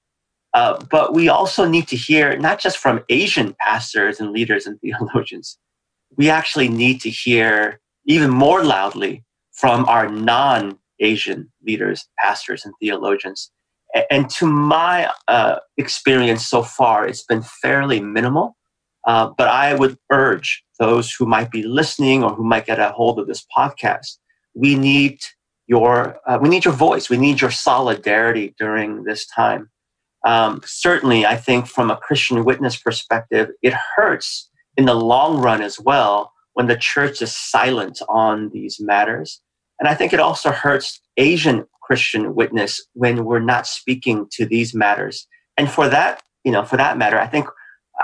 [0.53, 4.81] Uh, but we also need to hear not just from Asian pastors and leaders and
[4.83, 5.59] theologians,
[6.17, 12.75] we actually need to hear even more loudly from our non Asian leaders, pastors, and
[12.81, 13.51] theologians.
[14.11, 18.57] And to my uh, experience so far, it's been fairly minimal.
[19.07, 22.91] Uh, but I would urge those who might be listening or who might get a
[22.91, 24.19] hold of this podcast,
[24.55, 25.21] we need
[25.67, 27.09] your uh, we need your voice.
[27.09, 29.71] We need your solidarity during this time.
[30.27, 35.63] Um, certainly, I think from a Christian witness perspective, it hurts in the long run
[35.63, 39.41] as well when the church is silent on these matters.
[39.79, 44.75] And I think it also hurts Asian Christian witness when we're not speaking to these
[44.75, 45.27] matters.
[45.57, 47.47] And for that, you know, for that matter, I think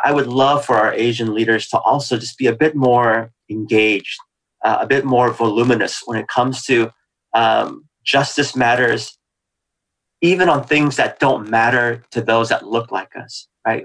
[0.05, 4.19] I would love for our Asian leaders to also just be a bit more engaged,
[4.65, 6.91] uh, a bit more voluminous when it comes to
[7.35, 9.16] um, justice matters,
[10.21, 13.85] even on things that don't matter to those that look like us, right?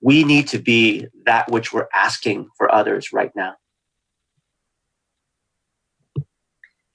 [0.00, 3.54] We need to be that which we're asking for others right now.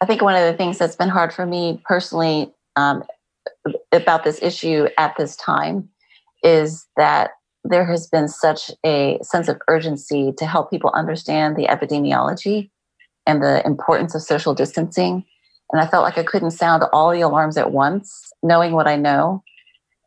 [0.01, 3.03] I think one of the things that's been hard for me personally um,
[3.91, 5.89] about this issue at this time
[6.43, 7.31] is that
[7.63, 12.69] there has been such a sense of urgency to help people understand the epidemiology
[13.25, 15.23] and the importance of social distancing.
[15.71, 18.95] And I felt like I couldn't sound all the alarms at once, knowing what I
[18.95, 19.43] know.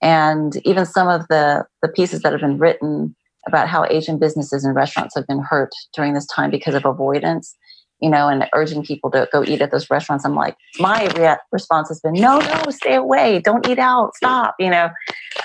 [0.02, 3.16] And even some of the, the pieces that have been written
[3.46, 7.56] about how Asian businesses and restaurants have been hurt during this time because of avoidance
[8.00, 10.24] you know, and urging people to go eat at those restaurants.
[10.24, 14.54] I'm like, my rea- response has been, no, no, stay away, don't eat out, stop,
[14.58, 14.90] you know,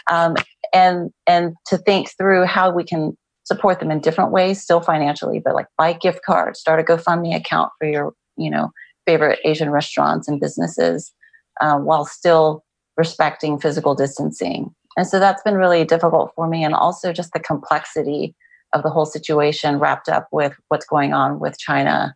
[0.09, 0.35] um,
[0.73, 5.39] and and to think through how we can support them in different ways, still financially,
[5.43, 8.71] but like buy gift cards, start a GoFundMe account for your, you know,
[9.05, 11.11] favorite Asian restaurants and businesses,
[11.59, 12.63] uh, while still
[12.97, 14.73] respecting physical distancing.
[14.97, 18.35] And so that's been really difficult for me, and also just the complexity
[18.73, 22.15] of the whole situation wrapped up with what's going on with China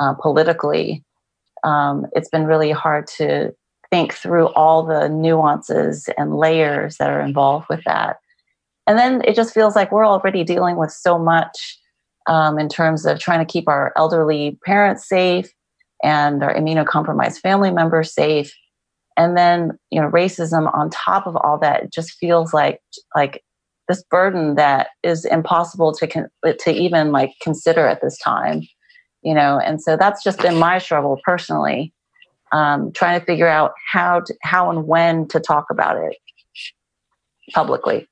[0.00, 1.04] uh, politically,
[1.64, 3.54] um, it's been really hard to
[3.90, 8.16] think through all the nuances and layers that are involved with that.
[8.86, 11.78] And then it just feels like we're already dealing with so much
[12.26, 15.52] um, in terms of trying to keep our elderly parents safe
[16.02, 18.52] and our immunocompromised family members safe.
[19.16, 22.80] And then, you know, racism on top of all that just feels like
[23.14, 23.42] like
[23.88, 28.62] this burden that is impossible to con- to even like consider at this time
[29.22, 29.58] you know?
[29.58, 31.92] And so that's just been my struggle personally
[32.52, 36.16] um, trying to figure out how to, how and when to talk about it
[37.54, 38.06] publicly.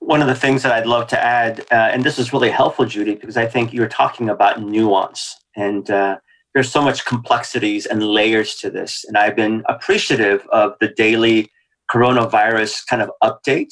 [0.00, 2.84] One of the things that I'd love to add, uh, and this is really helpful,
[2.84, 6.18] Judy, because I think you're talking about nuance, and uh,
[6.52, 9.04] there's so much complexities and layers to this.
[9.06, 11.50] And I've been appreciative of the daily
[11.90, 13.70] coronavirus kind of update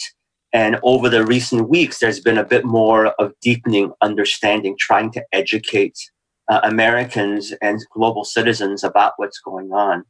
[0.52, 5.24] and over the recent weeks, there's been a bit more of deepening understanding, trying to
[5.32, 5.98] educate
[6.50, 10.04] uh, Americans and global citizens about what's going on.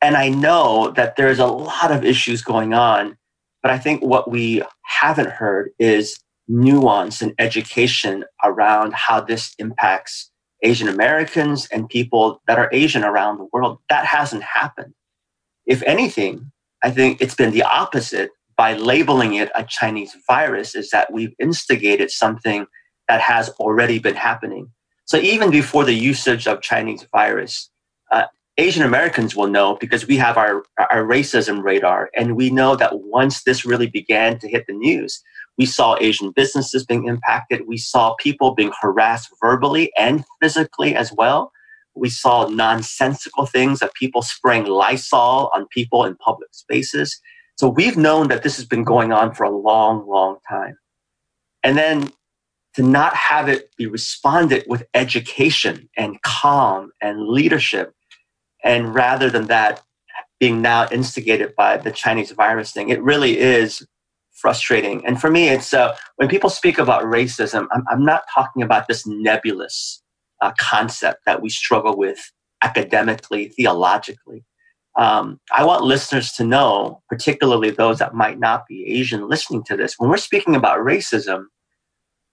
[0.00, 3.16] And I know that there's a lot of issues going on,
[3.62, 10.30] but I think what we haven't heard is nuance and education around how this impacts
[10.66, 13.78] Asian Americans and people that are Asian around the world.
[13.88, 14.94] That hasn't happened.
[15.64, 16.50] If anything,
[16.82, 21.34] I think it's been the opposite by labeling it a Chinese virus is that we've
[21.38, 22.66] instigated something
[23.08, 24.64] that has already been happening.
[25.04, 27.70] So even before the usage of Chinese virus,
[28.10, 28.24] uh,
[28.58, 32.10] Asian Americans will know because we have our, our racism radar.
[32.16, 35.22] And we know that once this really began to hit the news,
[35.58, 37.66] we saw Asian businesses being impacted.
[37.66, 41.52] We saw people being harassed verbally and physically as well.
[41.94, 47.18] We saw nonsensical things of people spraying Lysol on people in public spaces.
[47.56, 50.76] So we've known that this has been going on for a long, long time.
[51.62, 52.12] And then
[52.74, 57.94] to not have it be responded with education and calm and leadership,
[58.62, 59.82] and rather than that
[60.38, 63.86] being now instigated by the Chinese virus thing, it really is
[64.36, 65.04] frustrating.
[65.06, 68.86] And for me, it's uh, when people speak about racism, I'm, I'm not talking about
[68.86, 70.02] this nebulous
[70.42, 72.18] uh, concept that we struggle with
[72.62, 74.44] academically, theologically.
[74.98, 79.76] Um, I want listeners to know, particularly those that might not be Asian listening to
[79.76, 81.44] this, when we're speaking about racism,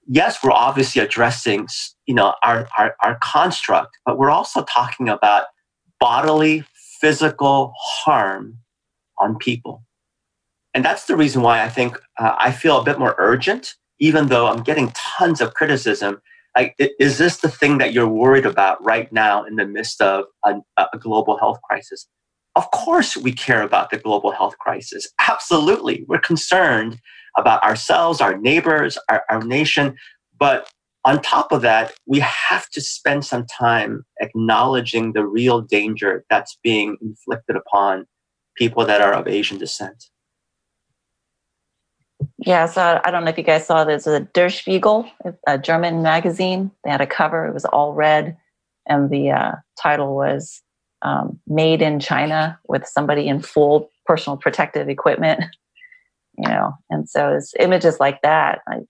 [0.07, 1.67] yes, we're obviously addressing,
[2.05, 5.45] you know, our, our, our construct, but we're also talking about
[5.99, 6.63] bodily,
[7.01, 8.57] physical harm
[9.19, 9.83] on people.
[10.73, 14.27] And that's the reason why I think uh, I feel a bit more urgent, even
[14.27, 16.19] though I'm getting tons of criticism.
[16.55, 20.25] Like, is this the thing that you're worried about right now in the midst of
[20.45, 22.07] a, a global health crisis?
[22.55, 25.07] Of course, we care about the global health crisis.
[25.27, 26.05] Absolutely.
[26.07, 26.99] We're concerned
[27.37, 29.95] about ourselves, our neighbors, our, our nation.
[30.37, 30.69] But
[31.05, 36.57] on top of that, we have to spend some time acknowledging the real danger that's
[36.63, 38.05] being inflicted upon
[38.55, 40.05] people that are of Asian descent.
[42.45, 44.05] Yeah, so I don't know if you guys saw this.
[44.05, 45.09] A Der Spiegel,
[45.47, 46.71] a German magazine.
[46.83, 47.47] They had a cover.
[47.47, 48.35] It was all red,
[48.85, 50.61] and the uh, title was
[51.03, 55.43] um, "Made in China" with somebody in full personal protective equipment.
[56.35, 58.85] You know, and so it's images like that like,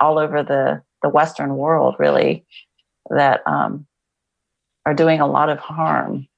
[0.00, 2.46] all over the the Western world, really,
[3.10, 3.84] that um,
[4.86, 6.28] are doing a lot of harm.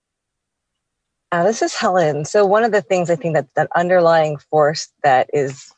[1.30, 2.24] Uh, this is Helen.
[2.24, 5.70] So one of the things I think that that underlying force that is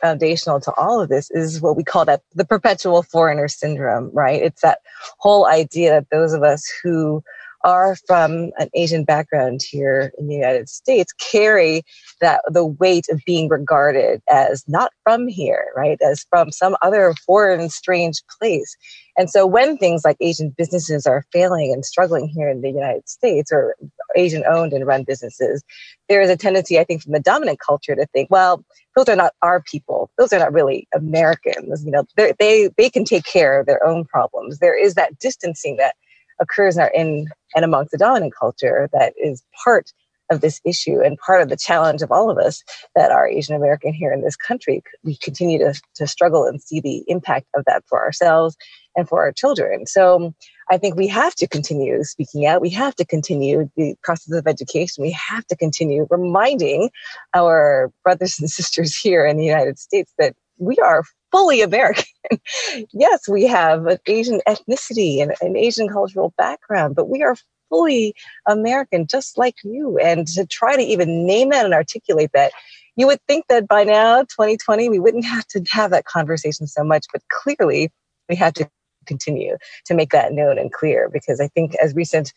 [0.00, 4.42] foundational to all of this is what we call that the perpetual foreigner syndrome, right?
[4.42, 4.80] It's that
[5.18, 7.22] whole idea that those of us who
[7.62, 11.82] are from an Asian background here in the United States carry
[12.20, 16.00] that the weight of being regarded as not from here, right?
[16.00, 18.76] As from some other foreign, strange place.
[19.16, 23.08] And so when things like Asian businesses are failing and struggling here in the United
[23.08, 23.76] States or
[24.16, 25.62] Asian owned and run businesses,
[26.08, 28.64] there is a tendency, I think, from the dominant culture to think, well,
[28.96, 30.10] those are not our people.
[30.18, 31.84] Those are not really Americans.
[31.84, 34.58] You know, they they can take care of their own problems.
[34.58, 35.94] There is that distancing that
[36.40, 39.92] occurs in, our, in and amongst the dominant culture that is part
[40.30, 42.62] of this issue and part of the challenge of all of us
[42.94, 44.82] that are Asian American here in this country.
[45.02, 48.56] We continue to, to struggle and see the impact of that for ourselves
[48.96, 49.86] and for our children.
[49.86, 50.32] So
[50.70, 52.60] I think we have to continue speaking out.
[52.60, 55.02] We have to continue the process of education.
[55.02, 56.90] We have to continue reminding
[57.34, 62.04] our brothers and sisters here in the United States that we are fully American.
[62.92, 67.36] yes, we have an Asian ethnicity and an Asian cultural background, but we are
[67.68, 68.14] fully
[68.46, 69.98] American, just like you.
[69.98, 72.52] And to try to even name that and articulate that,
[72.96, 76.84] you would think that by now, 2020, we wouldn't have to have that conversation so
[76.84, 77.90] much, but clearly
[78.28, 78.68] we have to
[79.06, 79.56] continue
[79.86, 82.32] to make that known and clear because I think as recent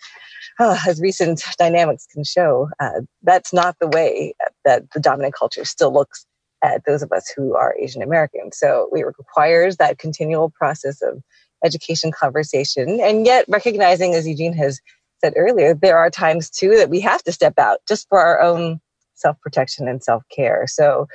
[0.60, 4.34] uh, as recent dynamics can show, uh, that's not the way
[4.66, 6.26] that the dominant culture still looks
[6.64, 8.52] at those of us who are Asian American.
[8.52, 11.22] So it requires that continual process of
[11.64, 14.80] education conversation, and yet recognizing, as Eugene has
[15.24, 18.42] said earlier, there are times too that we have to step out just for our
[18.42, 18.80] own
[19.14, 20.66] self protection and self care.
[20.68, 21.08] So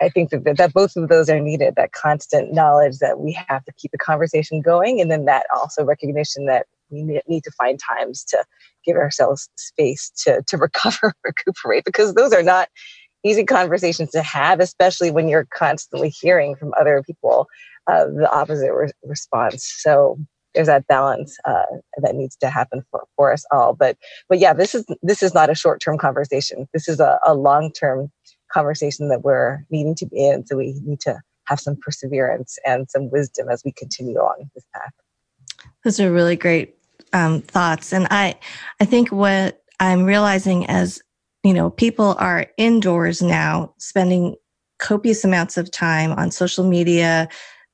[0.00, 3.64] I think that, that both of those are needed that constant knowledge that we have
[3.64, 7.80] to keep the conversation going, and then that also recognition that we need to find
[7.80, 8.44] times to
[8.84, 12.68] give ourselves space to, to recover, recuperate, because those are not
[13.26, 17.46] easy conversations to have, especially when you're constantly hearing from other people
[17.86, 19.72] uh, the opposite re- response.
[19.78, 20.18] So
[20.54, 21.62] there's that balance uh,
[21.98, 23.74] that needs to happen for, for us all.
[23.74, 23.96] But
[24.28, 26.66] but yeah, this is this is not a short term conversation.
[26.72, 28.10] This is a, a long term
[28.52, 30.46] conversation that we're needing to be in.
[30.46, 34.64] So we need to have some perseverance and some wisdom as we continue on this
[34.74, 34.92] path.
[35.84, 36.76] Those are really great
[37.12, 38.34] um, thoughts, and I
[38.80, 41.00] I think what I'm realizing as
[41.46, 44.34] you know, people are indoors now spending
[44.80, 47.28] copious amounts of time on social media,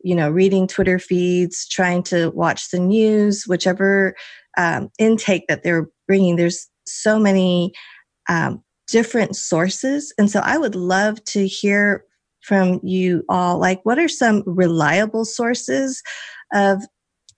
[0.04, 4.14] you know, reading Twitter feeds, trying to watch the news, whichever
[4.58, 6.36] um, intake that they're bringing.
[6.36, 7.72] There's so many
[8.28, 10.12] um, different sources.
[10.18, 12.04] And so I would love to hear
[12.42, 16.02] from you all like, what are some reliable sources
[16.52, 16.82] of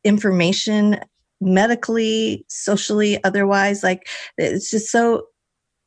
[0.03, 0.99] information
[1.41, 3.85] medically, socially, otherwise?
[3.85, 5.27] Like, it's just so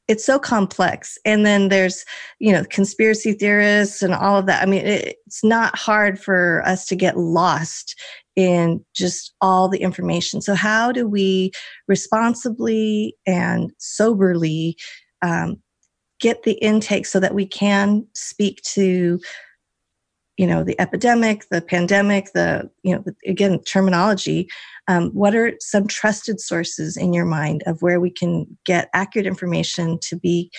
[0.08, 1.18] it's so complex.
[1.26, 2.06] And then there's
[2.40, 4.62] you know conspiracy theorists and all of that.
[4.62, 8.00] I mean it, it's not hard for us to get lost
[8.36, 10.42] in just all the information.
[10.42, 11.52] So how do we
[11.88, 14.78] responsibly and soberly
[15.24, 15.58] um,
[16.20, 19.20] get the intake so that we can speak to
[20.38, 24.48] you know the epidemic the pandemic the you know again terminology
[24.90, 29.28] um, what are some trusted sources in your mind of where we can get accurate
[29.28, 30.50] information to be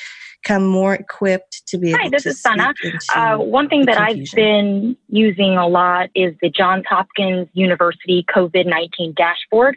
[0.42, 2.74] become more equipped to be able Hi, this to is Seana.
[3.14, 4.22] Uh, one thing that confusion.
[4.22, 9.76] I've been using a lot is the Johns Hopkins University COVID 19 dashboard.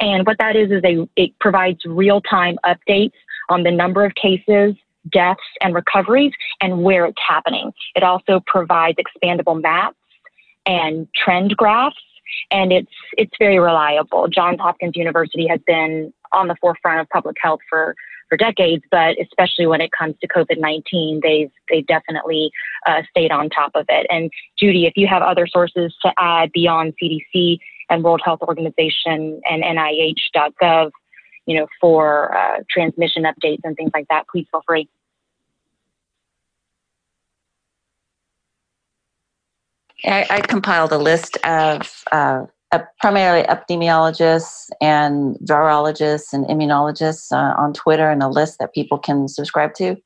[0.00, 3.12] And what that is, is a, it provides real time updates
[3.48, 4.74] on the number of cases,
[5.10, 7.72] deaths, and recoveries and where it's happening.
[7.94, 9.96] It also provides expandable maps
[10.66, 11.96] and trend graphs
[12.50, 14.28] and it's it's very reliable.
[14.28, 17.94] Johns Hopkins University has been on the forefront of public health for
[18.28, 22.50] for decades, but especially when it comes to COVID nineteen, they've they've definitely
[22.86, 24.06] uh, stayed on top of it.
[24.10, 27.58] And Judy, if you have other sources to add beyond CDC,
[27.90, 30.90] and World Health Organization and NIH.gov,
[31.46, 34.24] you know, for uh, transmission updates and things like that.
[34.30, 34.88] Please feel free.
[40.04, 42.44] I, I compiled a list of uh,
[43.00, 49.28] primarily epidemiologists and virologists and immunologists uh, on Twitter and a list that people can
[49.28, 49.96] subscribe to.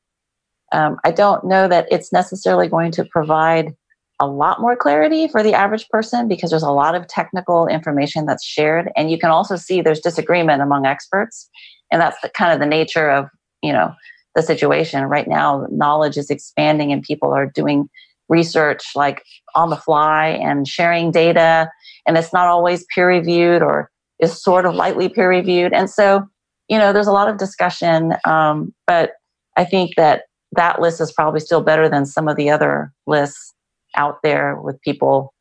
[0.72, 3.74] Um, I don't know that it's necessarily going to provide
[4.20, 8.26] a lot more clarity for the average person because there's a lot of technical information
[8.26, 11.48] that's shared, and you can also see there's disagreement among experts,
[11.90, 13.28] and that's the, kind of the nature of
[13.62, 13.94] you know
[14.34, 15.04] the situation.
[15.04, 15.66] Right now.
[15.70, 17.88] Knowledge is expanding, and people are doing
[18.28, 19.22] research like
[19.54, 21.70] on the fly and sharing data.
[22.06, 23.90] And it's not always peer reviewed or
[24.20, 25.72] is sort of lightly peer reviewed.
[25.72, 26.28] And so
[26.68, 29.12] you know there's a lot of discussion um, but
[29.56, 33.54] i think that that list is probably still better than some of the other lists
[33.96, 35.32] out there with people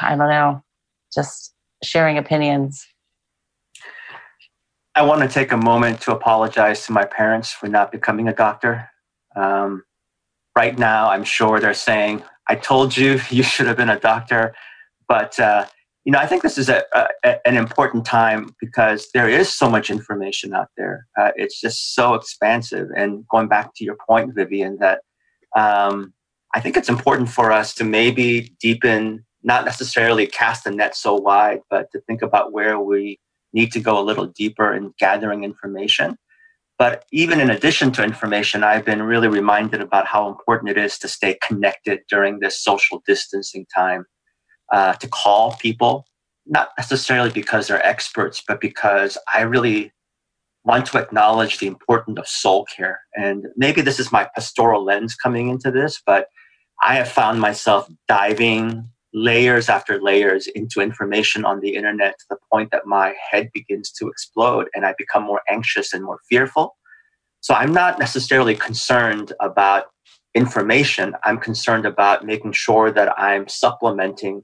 [0.00, 0.62] i don't know
[1.12, 2.86] just sharing opinions
[4.94, 8.34] i want to take a moment to apologize to my parents for not becoming a
[8.34, 8.88] doctor
[9.36, 9.82] um,
[10.56, 14.54] right now, I'm sure they're saying, I told you you should have been a doctor.
[15.08, 15.66] But, uh,
[16.04, 19.70] you know, I think this is a, a, an important time because there is so
[19.70, 21.06] much information out there.
[21.20, 22.88] Uh, it's just so expansive.
[22.96, 25.02] And going back to your point, Vivian, that
[25.56, 26.12] um,
[26.54, 31.14] I think it's important for us to maybe deepen, not necessarily cast the net so
[31.14, 33.18] wide, but to think about where we
[33.52, 36.16] need to go a little deeper in gathering information.
[36.78, 40.98] But even in addition to information, I've been really reminded about how important it is
[40.98, 44.04] to stay connected during this social distancing time,
[44.72, 46.06] uh, to call people,
[46.46, 49.92] not necessarily because they're experts, but because I really
[50.64, 53.00] want to acknowledge the importance of soul care.
[53.14, 56.26] And maybe this is my pastoral lens coming into this, but
[56.84, 62.38] I have found myself diving layers after layers into information on the internet to the
[62.50, 66.76] point that my head begins to explode and I become more anxious and more fearful.
[67.40, 69.84] So I'm not necessarily concerned about
[70.34, 71.14] information.
[71.22, 74.42] I'm concerned about making sure that I'm supplementing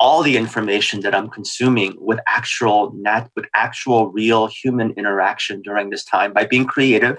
[0.00, 5.90] all the information that I'm consuming with actual nat- with actual real human interaction during
[5.90, 7.18] this time by being creative.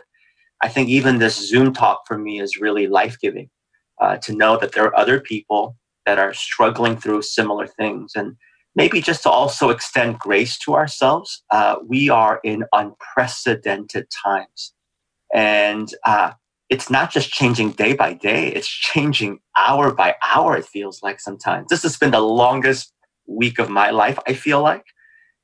[0.61, 3.49] I think even this Zoom talk for me is really life giving
[3.99, 5.75] uh, to know that there are other people
[6.05, 8.13] that are struggling through similar things.
[8.15, 8.35] And
[8.75, 14.73] maybe just to also extend grace to ourselves, uh, we are in unprecedented times.
[15.33, 16.31] And uh,
[16.69, 21.19] it's not just changing day by day, it's changing hour by hour, it feels like
[21.19, 21.67] sometimes.
[21.69, 22.93] This has been the longest
[23.27, 24.85] week of my life, I feel like.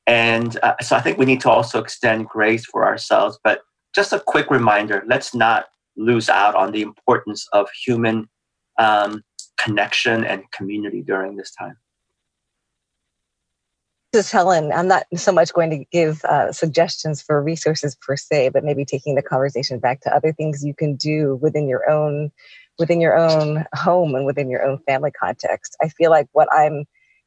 [0.07, 3.39] And uh, so I think we need to also extend grace for ourselves.
[3.43, 3.61] But
[3.95, 5.65] just a quick reminder let's not
[5.97, 8.27] lose out on the importance of human
[8.77, 9.23] um,
[9.57, 11.77] connection and community during this time.
[14.13, 14.71] This is Helen.
[14.71, 18.85] I'm not so much going to give uh, suggestions for resources per se, but maybe
[18.85, 22.31] taking the conversation back to other things you can do within your own
[22.79, 25.75] within your own home and within your own family context.
[25.81, 26.85] I feel like what I'm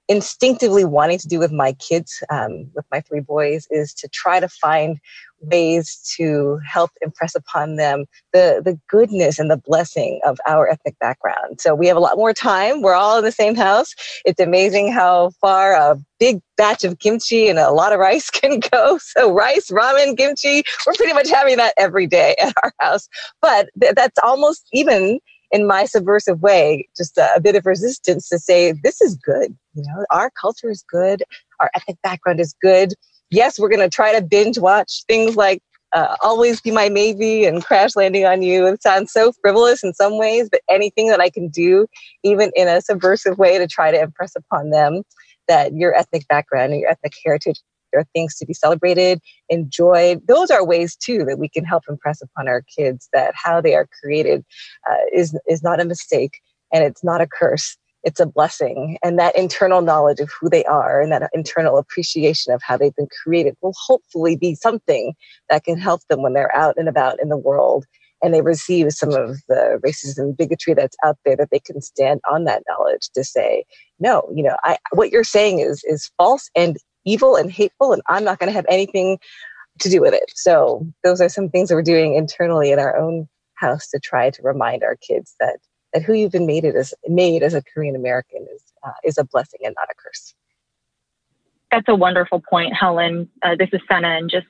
[0.08, 4.40] instinctively wanting to do with my kids, um, with my three boys, is to try
[4.40, 4.98] to find
[5.40, 10.98] ways to help impress upon them the, the goodness and the blessing of our ethnic
[10.98, 11.60] background.
[11.60, 12.82] So we have a lot more time.
[12.82, 13.94] We're all in the same house.
[14.24, 18.60] It's amazing how far a big batch of kimchi and a lot of rice can
[18.60, 18.98] go.
[18.98, 23.08] So rice, ramen, kimchi, we're pretty much having that every day at our house.
[23.40, 25.20] But th- that's almost even
[25.50, 29.56] in my subversive way, just a, a, bit of resistance to say, this is good.
[29.74, 31.22] You know, our culture is good.
[31.60, 32.94] Our ethnic background is good
[33.30, 35.62] yes, we're going to try to binge watch things like
[35.94, 38.66] uh, Always Be My Maybe and Crash Landing on You.
[38.66, 41.86] It sounds so frivolous in some ways, but anything that I can do,
[42.22, 45.02] even in a subversive way, to try to impress upon them
[45.46, 47.60] that your ethnic background and your ethnic heritage
[47.94, 50.20] are things to be celebrated, enjoyed.
[50.26, 53.74] Those are ways too that we can help impress upon our kids that how they
[53.74, 54.44] are created
[54.88, 56.40] uh, is is not a mistake
[56.72, 58.96] and it's not a curse it's a blessing.
[59.02, 62.94] And that internal knowledge of who they are and that internal appreciation of how they've
[62.94, 65.14] been created will hopefully be something
[65.50, 67.84] that can help them when they're out and about in the world
[68.22, 71.80] and they receive some of the racism and bigotry that's out there that they can
[71.80, 73.64] stand on that knowledge to say
[74.00, 76.78] no you know I, what you're saying is is false and
[77.08, 79.18] evil and hateful and i'm not going to have anything
[79.78, 82.96] to do with it so those are some things that we're doing internally in our
[82.96, 85.58] own house to try to remind our kids that
[85.92, 89.18] that who you've been made it as made as a Korean American is uh, is
[89.18, 90.34] a blessing and not a curse.
[91.70, 93.28] That's a wonderful point, Helen.
[93.42, 94.46] Uh, this is Seana, and just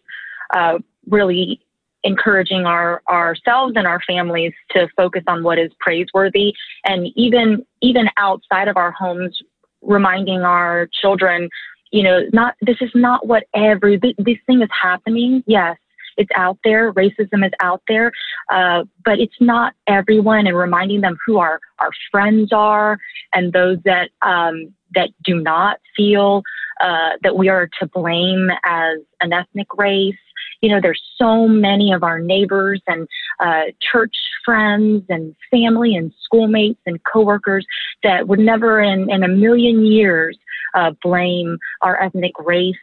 [0.54, 0.78] uh,
[1.08, 1.60] really
[2.04, 6.54] encouraging our ourselves and our families to focus on what is praiseworthy,
[6.84, 9.38] and even even outside of our homes,
[9.82, 11.48] reminding our children,
[11.90, 15.42] you know, not this is not what every this thing is happening.
[15.46, 15.76] Yes,
[16.16, 16.92] it's out there.
[16.92, 18.12] Racism is out there,
[18.52, 20.46] uh, but it's not everyone.
[20.46, 22.98] And reminding them who our our friends are
[23.32, 26.42] and those that um, that do not feel
[26.80, 30.14] uh, that we are to blame as an ethnic race.
[30.60, 33.06] You know, there's so many of our neighbors and
[33.40, 37.66] uh, church friends and family and schoolmates and coworkers
[38.02, 40.36] that would never in, in a million years
[40.74, 42.76] uh, blame our ethnic race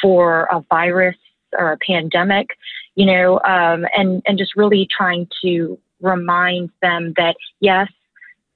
[0.00, 1.16] for a virus
[1.58, 2.48] or a pandemic,
[2.94, 7.88] you know, um, and, and just really trying to remind them that yes,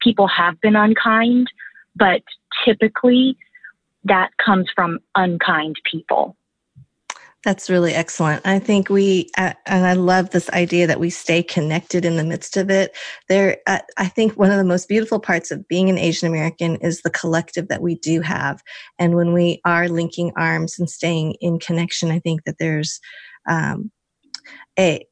[0.01, 1.47] people have been unkind,
[1.95, 2.23] but
[2.65, 3.37] typically
[4.05, 6.37] that comes from unkind people.
[7.47, 8.45] That's really excellent.
[8.45, 12.25] I think we, uh, and I love this idea that we stay connected in the
[12.25, 12.97] midst of it.
[13.29, 16.75] There, uh, I think one of the most beautiful parts of being an Asian American
[16.81, 18.65] is the collective that we do have.
[18.99, 22.99] And when we are linking arms and staying in connection, I think that there's
[23.49, 23.93] um,
[24.77, 25.07] a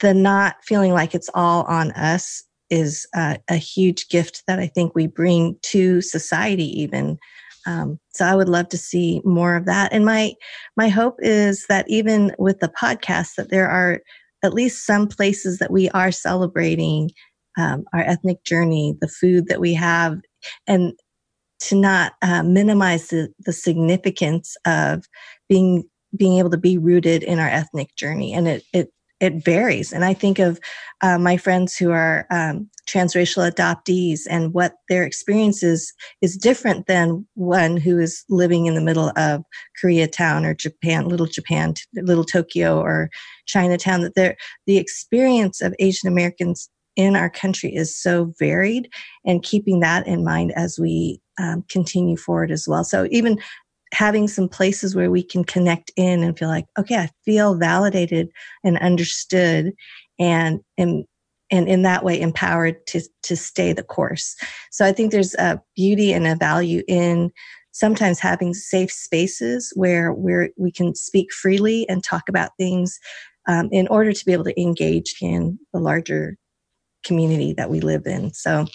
[0.00, 4.66] the not feeling like it's all on us is uh, a huge gift that I
[4.66, 7.18] think we bring to society, even
[7.66, 9.92] um, so I would love to see more of that.
[9.92, 10.34] And my
[10.76, 14.00] my hope is that even with the podcast, that there are
[14.42, 17.10] at least some places that we are celebrating
[17.58, 20.20] um, our ethnic journey, the food that we have,
[20.66, 20.92] and
[21.60, 25.04] to not uh, minimize the, the significance of
[25.48, 25.84] being
[26.16, 28.32] being able to be rooted in our ethnic journey.
[28.32, 29.92] And it it it varies.
[29.92, 30.60] And I think of
[31.00, 35.92] uh, my friends who are um, transracial adoptees and what their experience is,
[36.22, 39.42] is different than one who is living in the middle of
[39.82, 43.10] Koreatown or Japan, little Japan, little Tokyo or
[43.46, 48.88] Chinatown, that the experience of Asian Americans in our country is so varied
[49.24, 52.82] and keeping that in mind as we um, continue forward as well.
[52.82, 53.38] So even
[53.92, 58.28] having some places where we can connect in and feel like, okay, I feel validated
[58.64, 59.72] and understood
[60.18, 61.04] and and
[61.50, 64.36] and in that way empowered to to stay the course.
[64.70, 67.30] So I think there's a beauty and a value in
[67.72, 72.98] sometimes having safe spaces where we're we can speak freely and talk about things
[73.46, 76.36] um, in order to be able to engage in the larger
[77.04, 78.32] community that we live in.
[78.34, 78.66] So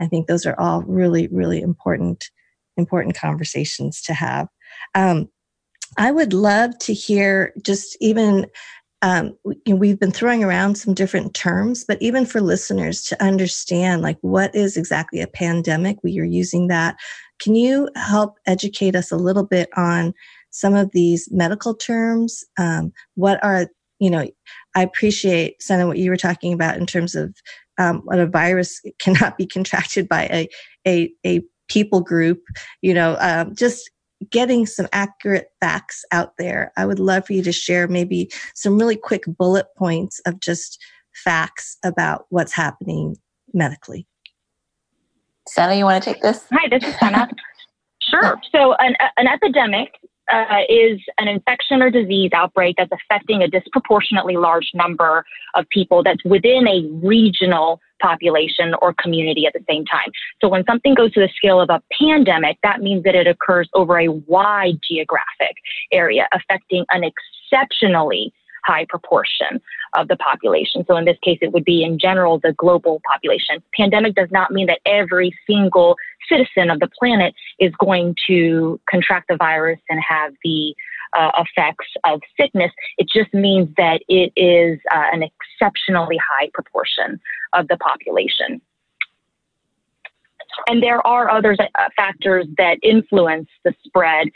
[0.00, 2.30] I think those are all really, really important
[2.76, 4.48] important conversations to have.
[4.94, 5.28] Um,
[5.96, 8.46] I would love to hear just even
[9.04, 14.16] um, we've been throwing around some different terms, but even for listeners to understand, like
[14.22, 16.96] what is exactly a pandemic, we are using that.
[17.38, 20.14] Can you help educate us a little bit on
[20.48, 22.42] some of these medical terms?
[22.58, 23.68] Um, what are
[23.98, 24.26] you know?
[24.74, 27.34] I appreciate Seana what you were talking about in terms of
[27.76, 30.48] um, what a virus cannot be contracted by a
[30.86, 32.40] a, a people group.
[32.80, 33.90] You know, um, just
[34.30, 36.72] getting some accurate facts out there.
[36.76, 40.82] I would love for you to share maybe some really quick bullet points of just
[41.14, 43.16] facts about what's happening
[43.52, 44.06] medically.
[45.48, 46.44] Seana, you want to take this?
[46.52, 47.28] Hi, this is Seana.
[48.00, 48.40] sure.
[48.50, 49.92] So, an, an epidemic
[50.32, 56.02] uh, is an infection or disease outbreak that's affecting a disproportionately large number of people
[56.02, 60.10] that's within a regional population or community at the same time.
[60.40, 63.68] So when something goes to the scale of a pandemic, that means that it occurs
[63.74, 65.56] over a wide geographic
[65.92, 68.32] area, affecting an exceptionally
[68.64, 69.60] high proportion
[69.94, 70.84] of the population.
[70.88, 73.62] So in this case, it would be in general the global population.
[73.76, 75.96] Pandemic does not mean that every single
[76.28, 80.74] citizen of the planet is going to contract the virus and have the
[81.14, 82.72] uh, effects of sickness.
[82.98, 87.20] It just means that it is uh, an exceptionally high proportion
[87.52, 88.60] of the population.
[90.68, 94.28] And there are other uh, factors that influence the spread.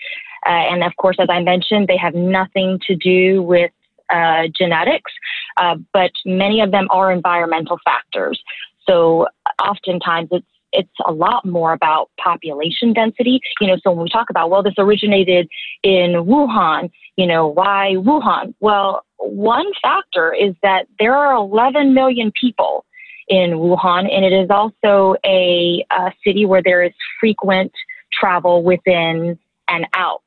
[0.47, 3.71] Uh, and of course, as I mentioned, they have nothing to do with
[4.11, 5.13] uh, genetics,
[5.59, 8.43] uh, but many of them are environmental factors.
[8.87, 9.27] So
[9.63, 13.41] oftentimes it's it's a lot more about population density.
[13.61, 15.49] You know, so when we talk about, well, this originated
[15.83, 18.55] in Wuhan, you know, why Wuhan?
[18.61, 22.85] Well, one factor is that there are 11 million people
[23.29, 27.73] in Wuhan, and it is also a, a city where there is frequent
[28.13, 29.39] travel within
[29.69, 30.23] and out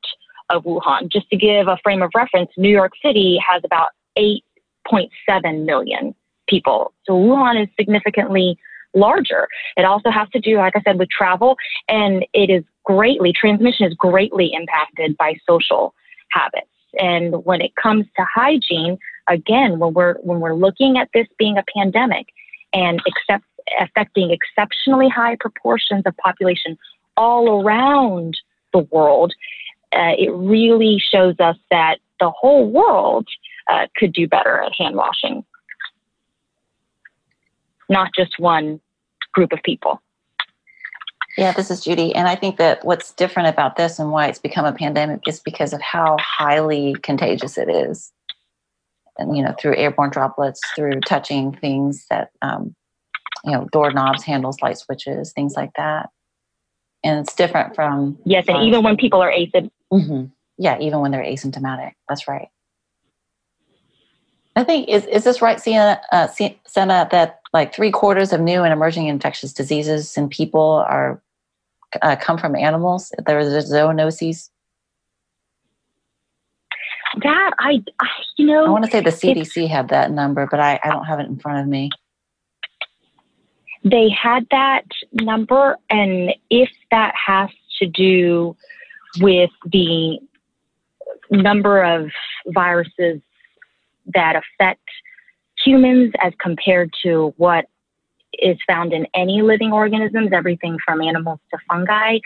[0.50, 1.10] of Wuhan.
[1.10, 3.88] Just to give a frame of reference, New York City has about
[4.18, 6.14] 8.7 million
[6.48, 6.92] people.
[7.04, 8.58] So Wuhan is significantly
[8.94, 9.48] larger.
[9.76, 11.56] It also has to do, like I said, with travel,
[11.88, 15.94] and it is greatly, transmission is greatly impacted by social
[16.30, 16.66] habits.
[16.98, 21.56] And when it comes to hygiene, again, when we're, when we're looking at this being
[21.56, 22.26] a pandemic
[22.72, 23.44] and accept,
[23.80, 26.76] affecting exceptionally high proportions of population
[27.16, 28.36] all around
[28.72, 29.32] the world,
[29.92, 33.28] uh, it really shows us that the whole world
[33.70, 35.44] uh, could do better at hand washing,
[37.92, 38.80] not just one
[39.32, 40.00] group of people.
[41.38, 42.14] Yeah, this is Judy.
[42.14, 45.40] And I think that what's different about this and why it's become a pandemic is
[45.40, 48.12] because of how highly contagious it is.
[49.18, 52.74] And, you know, through airborne droplets, through touching things that, um,
[53.44, 56.10] you know, doorknobs, handles, light switches, things like that.
[57.04, 58.18] And it's different from.
[58.24, 59.70] Yes, and even when people are asymptomatic.
[59.92, 60.24] Mm-hmm.
[60.58, 61.92] Yeah, even when they're asymptomatic.
[62.08, 62.48] That's right.
[64.54, 68.62] I think, is, is this right, Sienna, uh, Seana, that like three quarters of new
[68.62, 71.22] and emerging infectious diseases in people are
[72.00, 73.12] uh, come from animals.
[73.26, 74.50] There are zoonoses.
[77.22, 80.60] That I, I, you know, I want to say the CDC had that number, but
[80.60, 81.90] I, I don't have it in front of me.
[83.84, 87.50] They had that number, and if that has
[87.80, 88.56] to do
[89.20, 90.20] with the
[91.30, 92.10] number of
[92.46, 93.20] viruses
[94.14, 94.88] that affect
[95.64, 97.66] humans as compared to what
[98.34, 102.18] is found in any living organisms, everything from animals to fungi.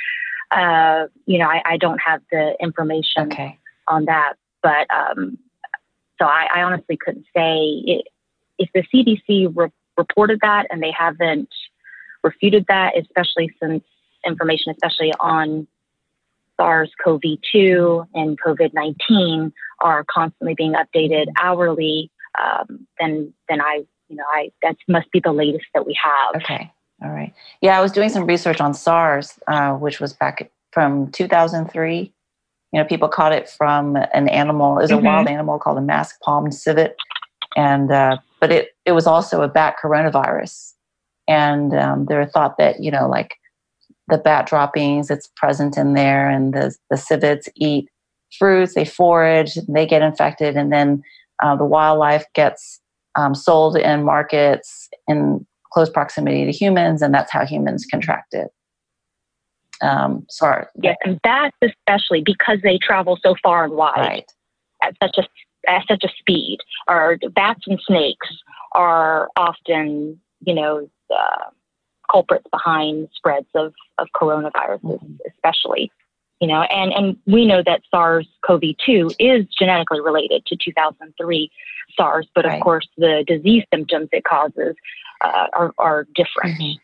[0.50, 3.58] Uh, you know, I, I, don't have the information okay.
[3.88, 5.36] on that, but um,
[6.20, 8.06] so I, I, honestly couldn't say it,
[8.56, 11.48] if the CDC re- reported that and they haven't
[12.22, 13.82] refuted that, especially since
[14.24, 15.66] information, especially on
[16.58, 22.10] SARS-CoV-2 and COVID-19, are constantly being updated hourly
[22.42, 26.42] um, then then I you know I that must be the latest that we have.
[26.42, 26.70] Okay,
[27.02, 27.32] all right.
[27.60, 32.12] Yeah, I was doing some research on SARS, uh, which was back from 2003.
[32.72, 34.78] You know, people caught it from an animal.
[34.78, 35.06] It was mm-hmm.
[35.06, 36.96] a wild animal called a mask palm civet,
[37.56, 40.74] and uh, but it it was also a bat coronavirus,
[41.28, 43.36] and um, there were thought that you know like
[44.08, 47.88] the bat droppings it's present in there, and the the civets eat
[48.38, 51.02] fruits, they forage, they get infected, and then
[51.42, 52.80] uh, the wildlife gets
[53.16, 58.48] um, sold in markets in close proximity to humans, and that's how humans contract it.
[59.82, 60.66] Um, sorry.
[60.82, 64.32] Yes, and that's especially because they travel so far and wide right.
[64.82, 66.58] at such a at such a speed.
[66.88, 68.28] Or bats and snakes
[68.72, 71.26] are often, you know, the
[72.10, 75.14] culprits behind spreads of of coronaviruses, mm-hmm.
[75.28, 75.90] especially
[76.40, 81.50] you know, and, and we know that SARS-CoV-2 is genetically related to 2003
[81.96, 84.74] SARS, but of course the disease symptoms it causes
[85.22, 86.60] uh, are, are different.
[86.60, 86.78] Mm-hmm.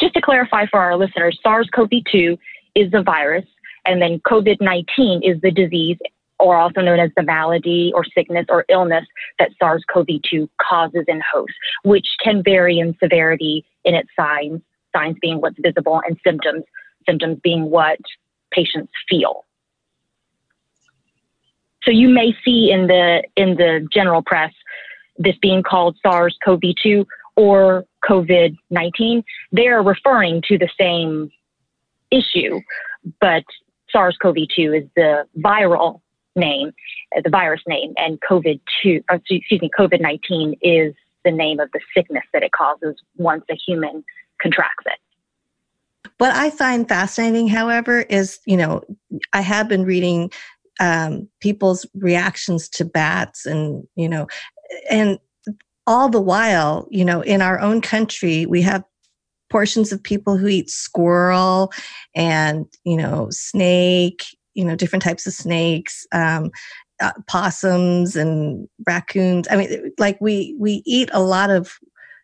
[0.00, 2.36] Just to clarify for our listeners, SARS-CoV-2
[2.74, 3.44] is the virus,
[3.84, 5.98] and then COVID-19 is the disease,
[6.40, 9.04] or also known as the malady or sickness or illness
[9.38, 14.60] that SARS-CoV-2 causes in hosts, which can vary in severity in its signs,
[14.94, 16.64] signs being what's visible, and symptoms
[17.06, 17.98] symptoms being what
[18.50, 19.44] patients feel.
[21.82, 24.52] So you may see in the in the general press
[25.18, 27.06] this being called SARS-CoV-2
[27.36, 29.22] or COVID-19.
[29.52, 31.30] They're referring to the same
[32.10, 32.60] issue,
[33.20, 33.44] but
[33.90, 36.00] SARS-CoV-2 is the viral
[36.36, 36.72] name,
[37.22, 40.94] the virus name, and COVID-2, uh, excuse me, COVID-19 is
[41.24, 44.04] the name of the sickness that it causes once a human
[44.40, 46.10] contracts it.
[46.18, 48.82] What I find fascinating, however, is, you know,
[49.32, 50.30] I have been reading
[50.80, 54.26] um, people's reactions to bats and, you know,
[54.90, 55.18] and
[55.86, 58.84] all the while, you know, in our own country, we have
[59.50, 61.72] portions of people who eat squirrel
[62.14, 66.50] and, you know, snake, you know, different types of snakes, um,
[67.04, 69.46] uh, possums and raccoons.
[69.50, 71.74] I mean, like we, we eat a lot of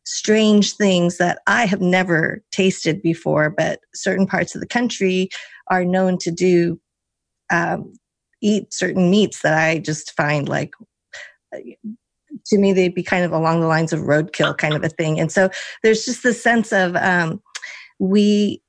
[0.05, 5.29] strange things that I have never tasted before, but certain parts of the country
[5.69, 6.81] are known to do
[7.51, 7.93] um,
[8.41, 10.73] eat certain meats that I just find like
[12.47, 15.21] to me they'd be kind of along the lines of roadkill kind of a thing.
[15.21, 15.51] And so
[15.83, 17.43] there's just this sense of um,
[17.99, 18.63] we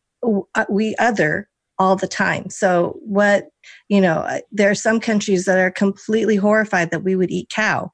[0.55, 1.47] uh, we other
[1.81, 2.49] all the time.
[2.49, 3.49] So what
[3.89, 7.49] you know, uh, there are some countries that are completely horrified that we would eat
[7.49, 7.91] cow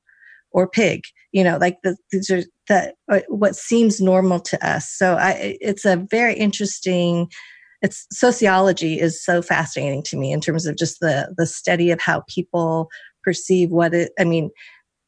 [0.52, 4.90] or pig you know like the, these are that uh, what seems normal to us
[4.90, 7.30] so I, it's a very interesting
[7.82, 12.02] it's sociology is so fascinating to me in terms of just the the study of
[12.02, 12.90] how people
[13.24, 14.50] perceive what it i mean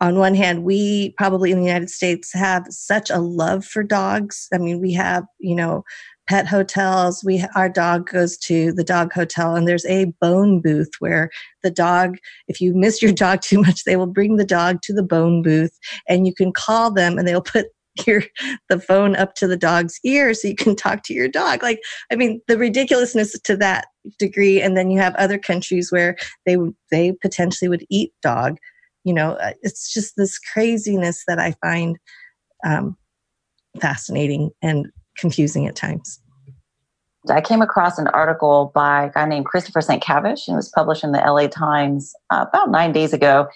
[0.01, 4.47] on one hand we probably in the united states have such a love for dogs
[4.53, 5.83] i mean we have you know
[6.29, 7.23] pet hotels.
[7.23, 11.31] We our dog goes to the dog hotel, and there's a bone booth where
[11.63, 12.17] the dog,
[12.47, 15.41] if you miss your dog too much, they will bring the dog to the bone
[15.41, 15.77] booth,
[16.07, 17.65] and you can call them, and they'll put
[18.07, 18.23] your
[18.69, 21.81] the phone up to the dog's ear so you can talk to your dog like
[22.11, 26.15] i mean the ridiculousness to that degree and then you have other countries where
[26.45, 26.55] they
[26.91, 28.55] they potentially would eat dog
[29.03, 31.97] you know uh, it's just this craziness that i find
[32.63, 32.95] um,
[33.81, 34.85] fascinating and
[35.19, 36.19] confusing at times
[37.29, 40.01] I came across an article by a guy named Christopher St.
[40.01, 43.47] Cavish, and it was published in the LA Times uh, about nine days ago.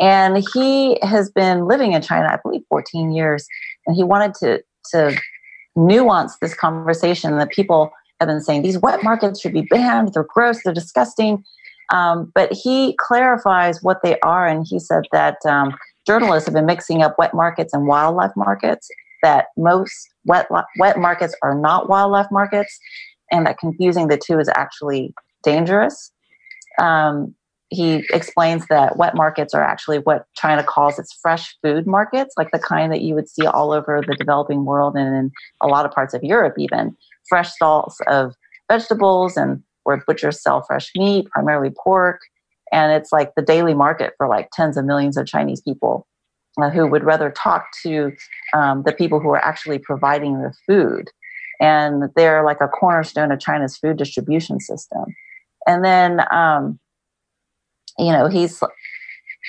[0.00, 3.46] And he has been living in China, I believe, 14 years.
[3.86, 5.18] And he wanted to, to
[5.76, 10.24] nuance this conversation that people have been saying these wet markets should be banned, they're
[10.24, 11.44] gross, they're disgusting.
[11.92, 14.46] Um, but he clarifies what they are.
[14.46, 15.76] And he said that um,
[16.06, 18.88] journalists have been mixing up wet markets and wildlife markets,
[19.22, 20.48] that most wet,
[20.78, 22.78] wet markets are not wildlife markets,
[23.30, 26.12] and that confusing the two is actually dangerous.
[26.78, 27.34] Um,
[27.68, 32.50] he explains that wet markets are actually what China calls its fresh food markets, like
[32.52, 35.84] the kind that you would see all over the developing world and in a lot
[35.84, 36.96] of parts of Europe, even
[37.28, 38.34] fresh stalls of
[38.70, 42.20] vegetables and where butchers sell fresh meat, primarily pork.
[42.72, 46.06] And it's like the daily market for like tens of millions of Chinese people
[46.60, 48.12] uh, who would rather talk to
[48.54, 51.10] um, the people who are actually providing the food.
[51.60, 55.04] And they're like a cornerstone of China's food distribution system.
[55.66, 56.78] And then, um,
[57.98, 58.62] you know, he's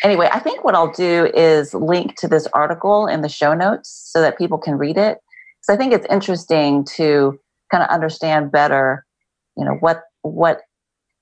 [0.04, 4.10] anyway, I think what I'll do is link to this article in the show notes
[4.12, 5.18] so that people can read it.
[5.62, 7.40] So I think it's interesting to
[7.72, 9.06] kind of understand better,
[9.58, 10.62] you know, what what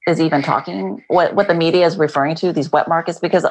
[0.07, 3.45] is even talking, what what the media is referring to, these wet markets, because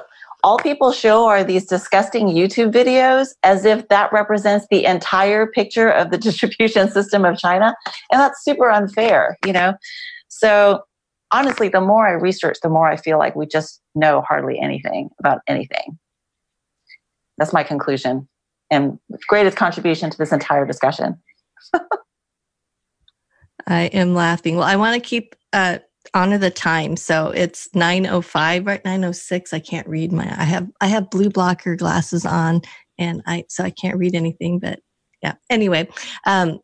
[0.44, 5.88] all people show are these disgusting YouTube videos as if that represents the entire picture
[5.88, 7.74] of the distribution system of China.
[8.12, 9.72] And that's super unfair, you know?
[10.28, 10.82] So
[11.30, 15.08] honestly, the more I research, the more I feel like we just know hardly anything
[15.18, 15.98] about anything.
[17.38, 18.28] That's my conclusion
[18.70, 21.18] and greatest contribution to this entire discussion.
[23.66, 24.56] I am laughing.
[24.56, 25.78] Well, I want to keep uh,
[26.12, 26.96] honor the time.
[26.96, 29.52] So it's 905 right 906.
[29.52, 32.62] I can't read my I have I have blue blocker glasses on
[32.98, 34.80] and I so I can't read anything but
[35.22, 35.34] yeah.
[35.48, 35.88] Anyway,
[36.26, 36.60] um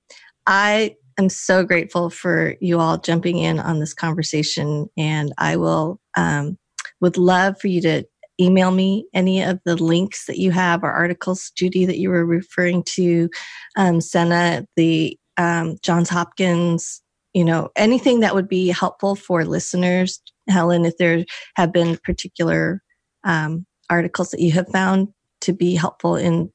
[0.47, 6.01] I am so grateful for you all jumping in on this conversation and I will
[6.17, 6.59] um
[7.01, 8.05] would love for you to
[8.41, 12.25] email me any of the links that you have or articles, Judy, that you were
[12.25, 13.29] referring to,
[13.77, 17.03] um, Seana, the um, Johns Hopkins
[17.35, 21.25] you know anything that would be helpful for listeners helen if there
[21.57, 22.83] have been particular
[23.25, 25.09] um, articles that you have found
[25.41, 26.51] to be helpful in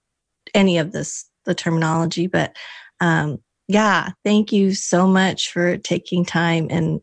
[0.53, 2.55] any of this the terminology but
[2.99, 7.01] um, yeah thank you so much for taking time and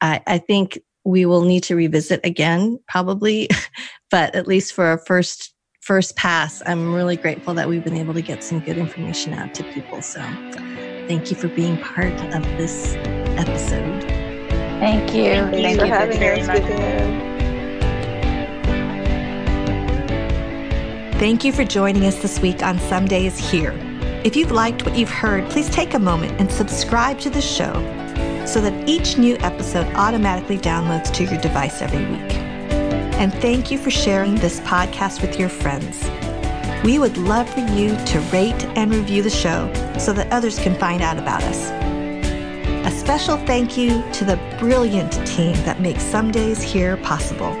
[0.00, 3.48] I, I think we will need to revisit again probably
[4.10, 8.14] but at least for our first first pass i'm really grateful that we've been able
[8.14, 10.20] to get some good information out to people so
[11.06, 12.94] thank you for being part of this
[13.38, 14.02] episode.
[14.80, 15.34] Thank you.
[15.34, 17.22] Thank, Thank you for having us,
[21.18, 23.72] Thank you for joining us this week on Someday's Here.
[24.24, 27.72] If you've liked what you've heard, please take a moment and subscribe to the show
[28.44, 32.32] so that each new episode automatically downloads to your device every week.
[33.20, 36.08] And thank you for sharing this podcast with your friends.
[36.84, 40.76] We would love for you to rate and review the show so that others can
[40.80, 41.70] find out about us.
[42.84, 47.54] A special thank you to the brilliant team that makes Someday's Here possible.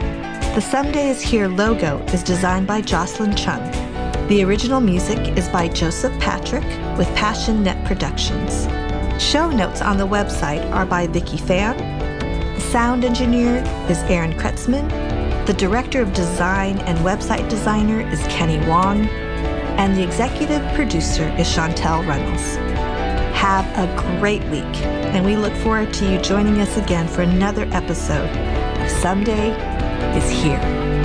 [0.54, 3.62] The Someday's Here logo is designed by Jocelyn Chung.
[4.26, 6.64] The original music is by Joseph Patrick
[6.98, 8.66] with Passion Net Productions.
[9.22, 11.76] Show notes on the website are by Vicki Fan.
[12.56, 13.58] The sound engineer
[13.88, 15.21] is Aaron Kretzman.
[15.44, 19.06] The director of design and website designer is Kenny Wong.
[19.76, 22.54] And the executive producer is Chantel Runnels.
[23.34, 24.62] Have a great week,
[25.12, 28.30] and we look forward to you joining us again for another episode
[28.80, 29.50] of Someday
[30.16, 31.01] is Here.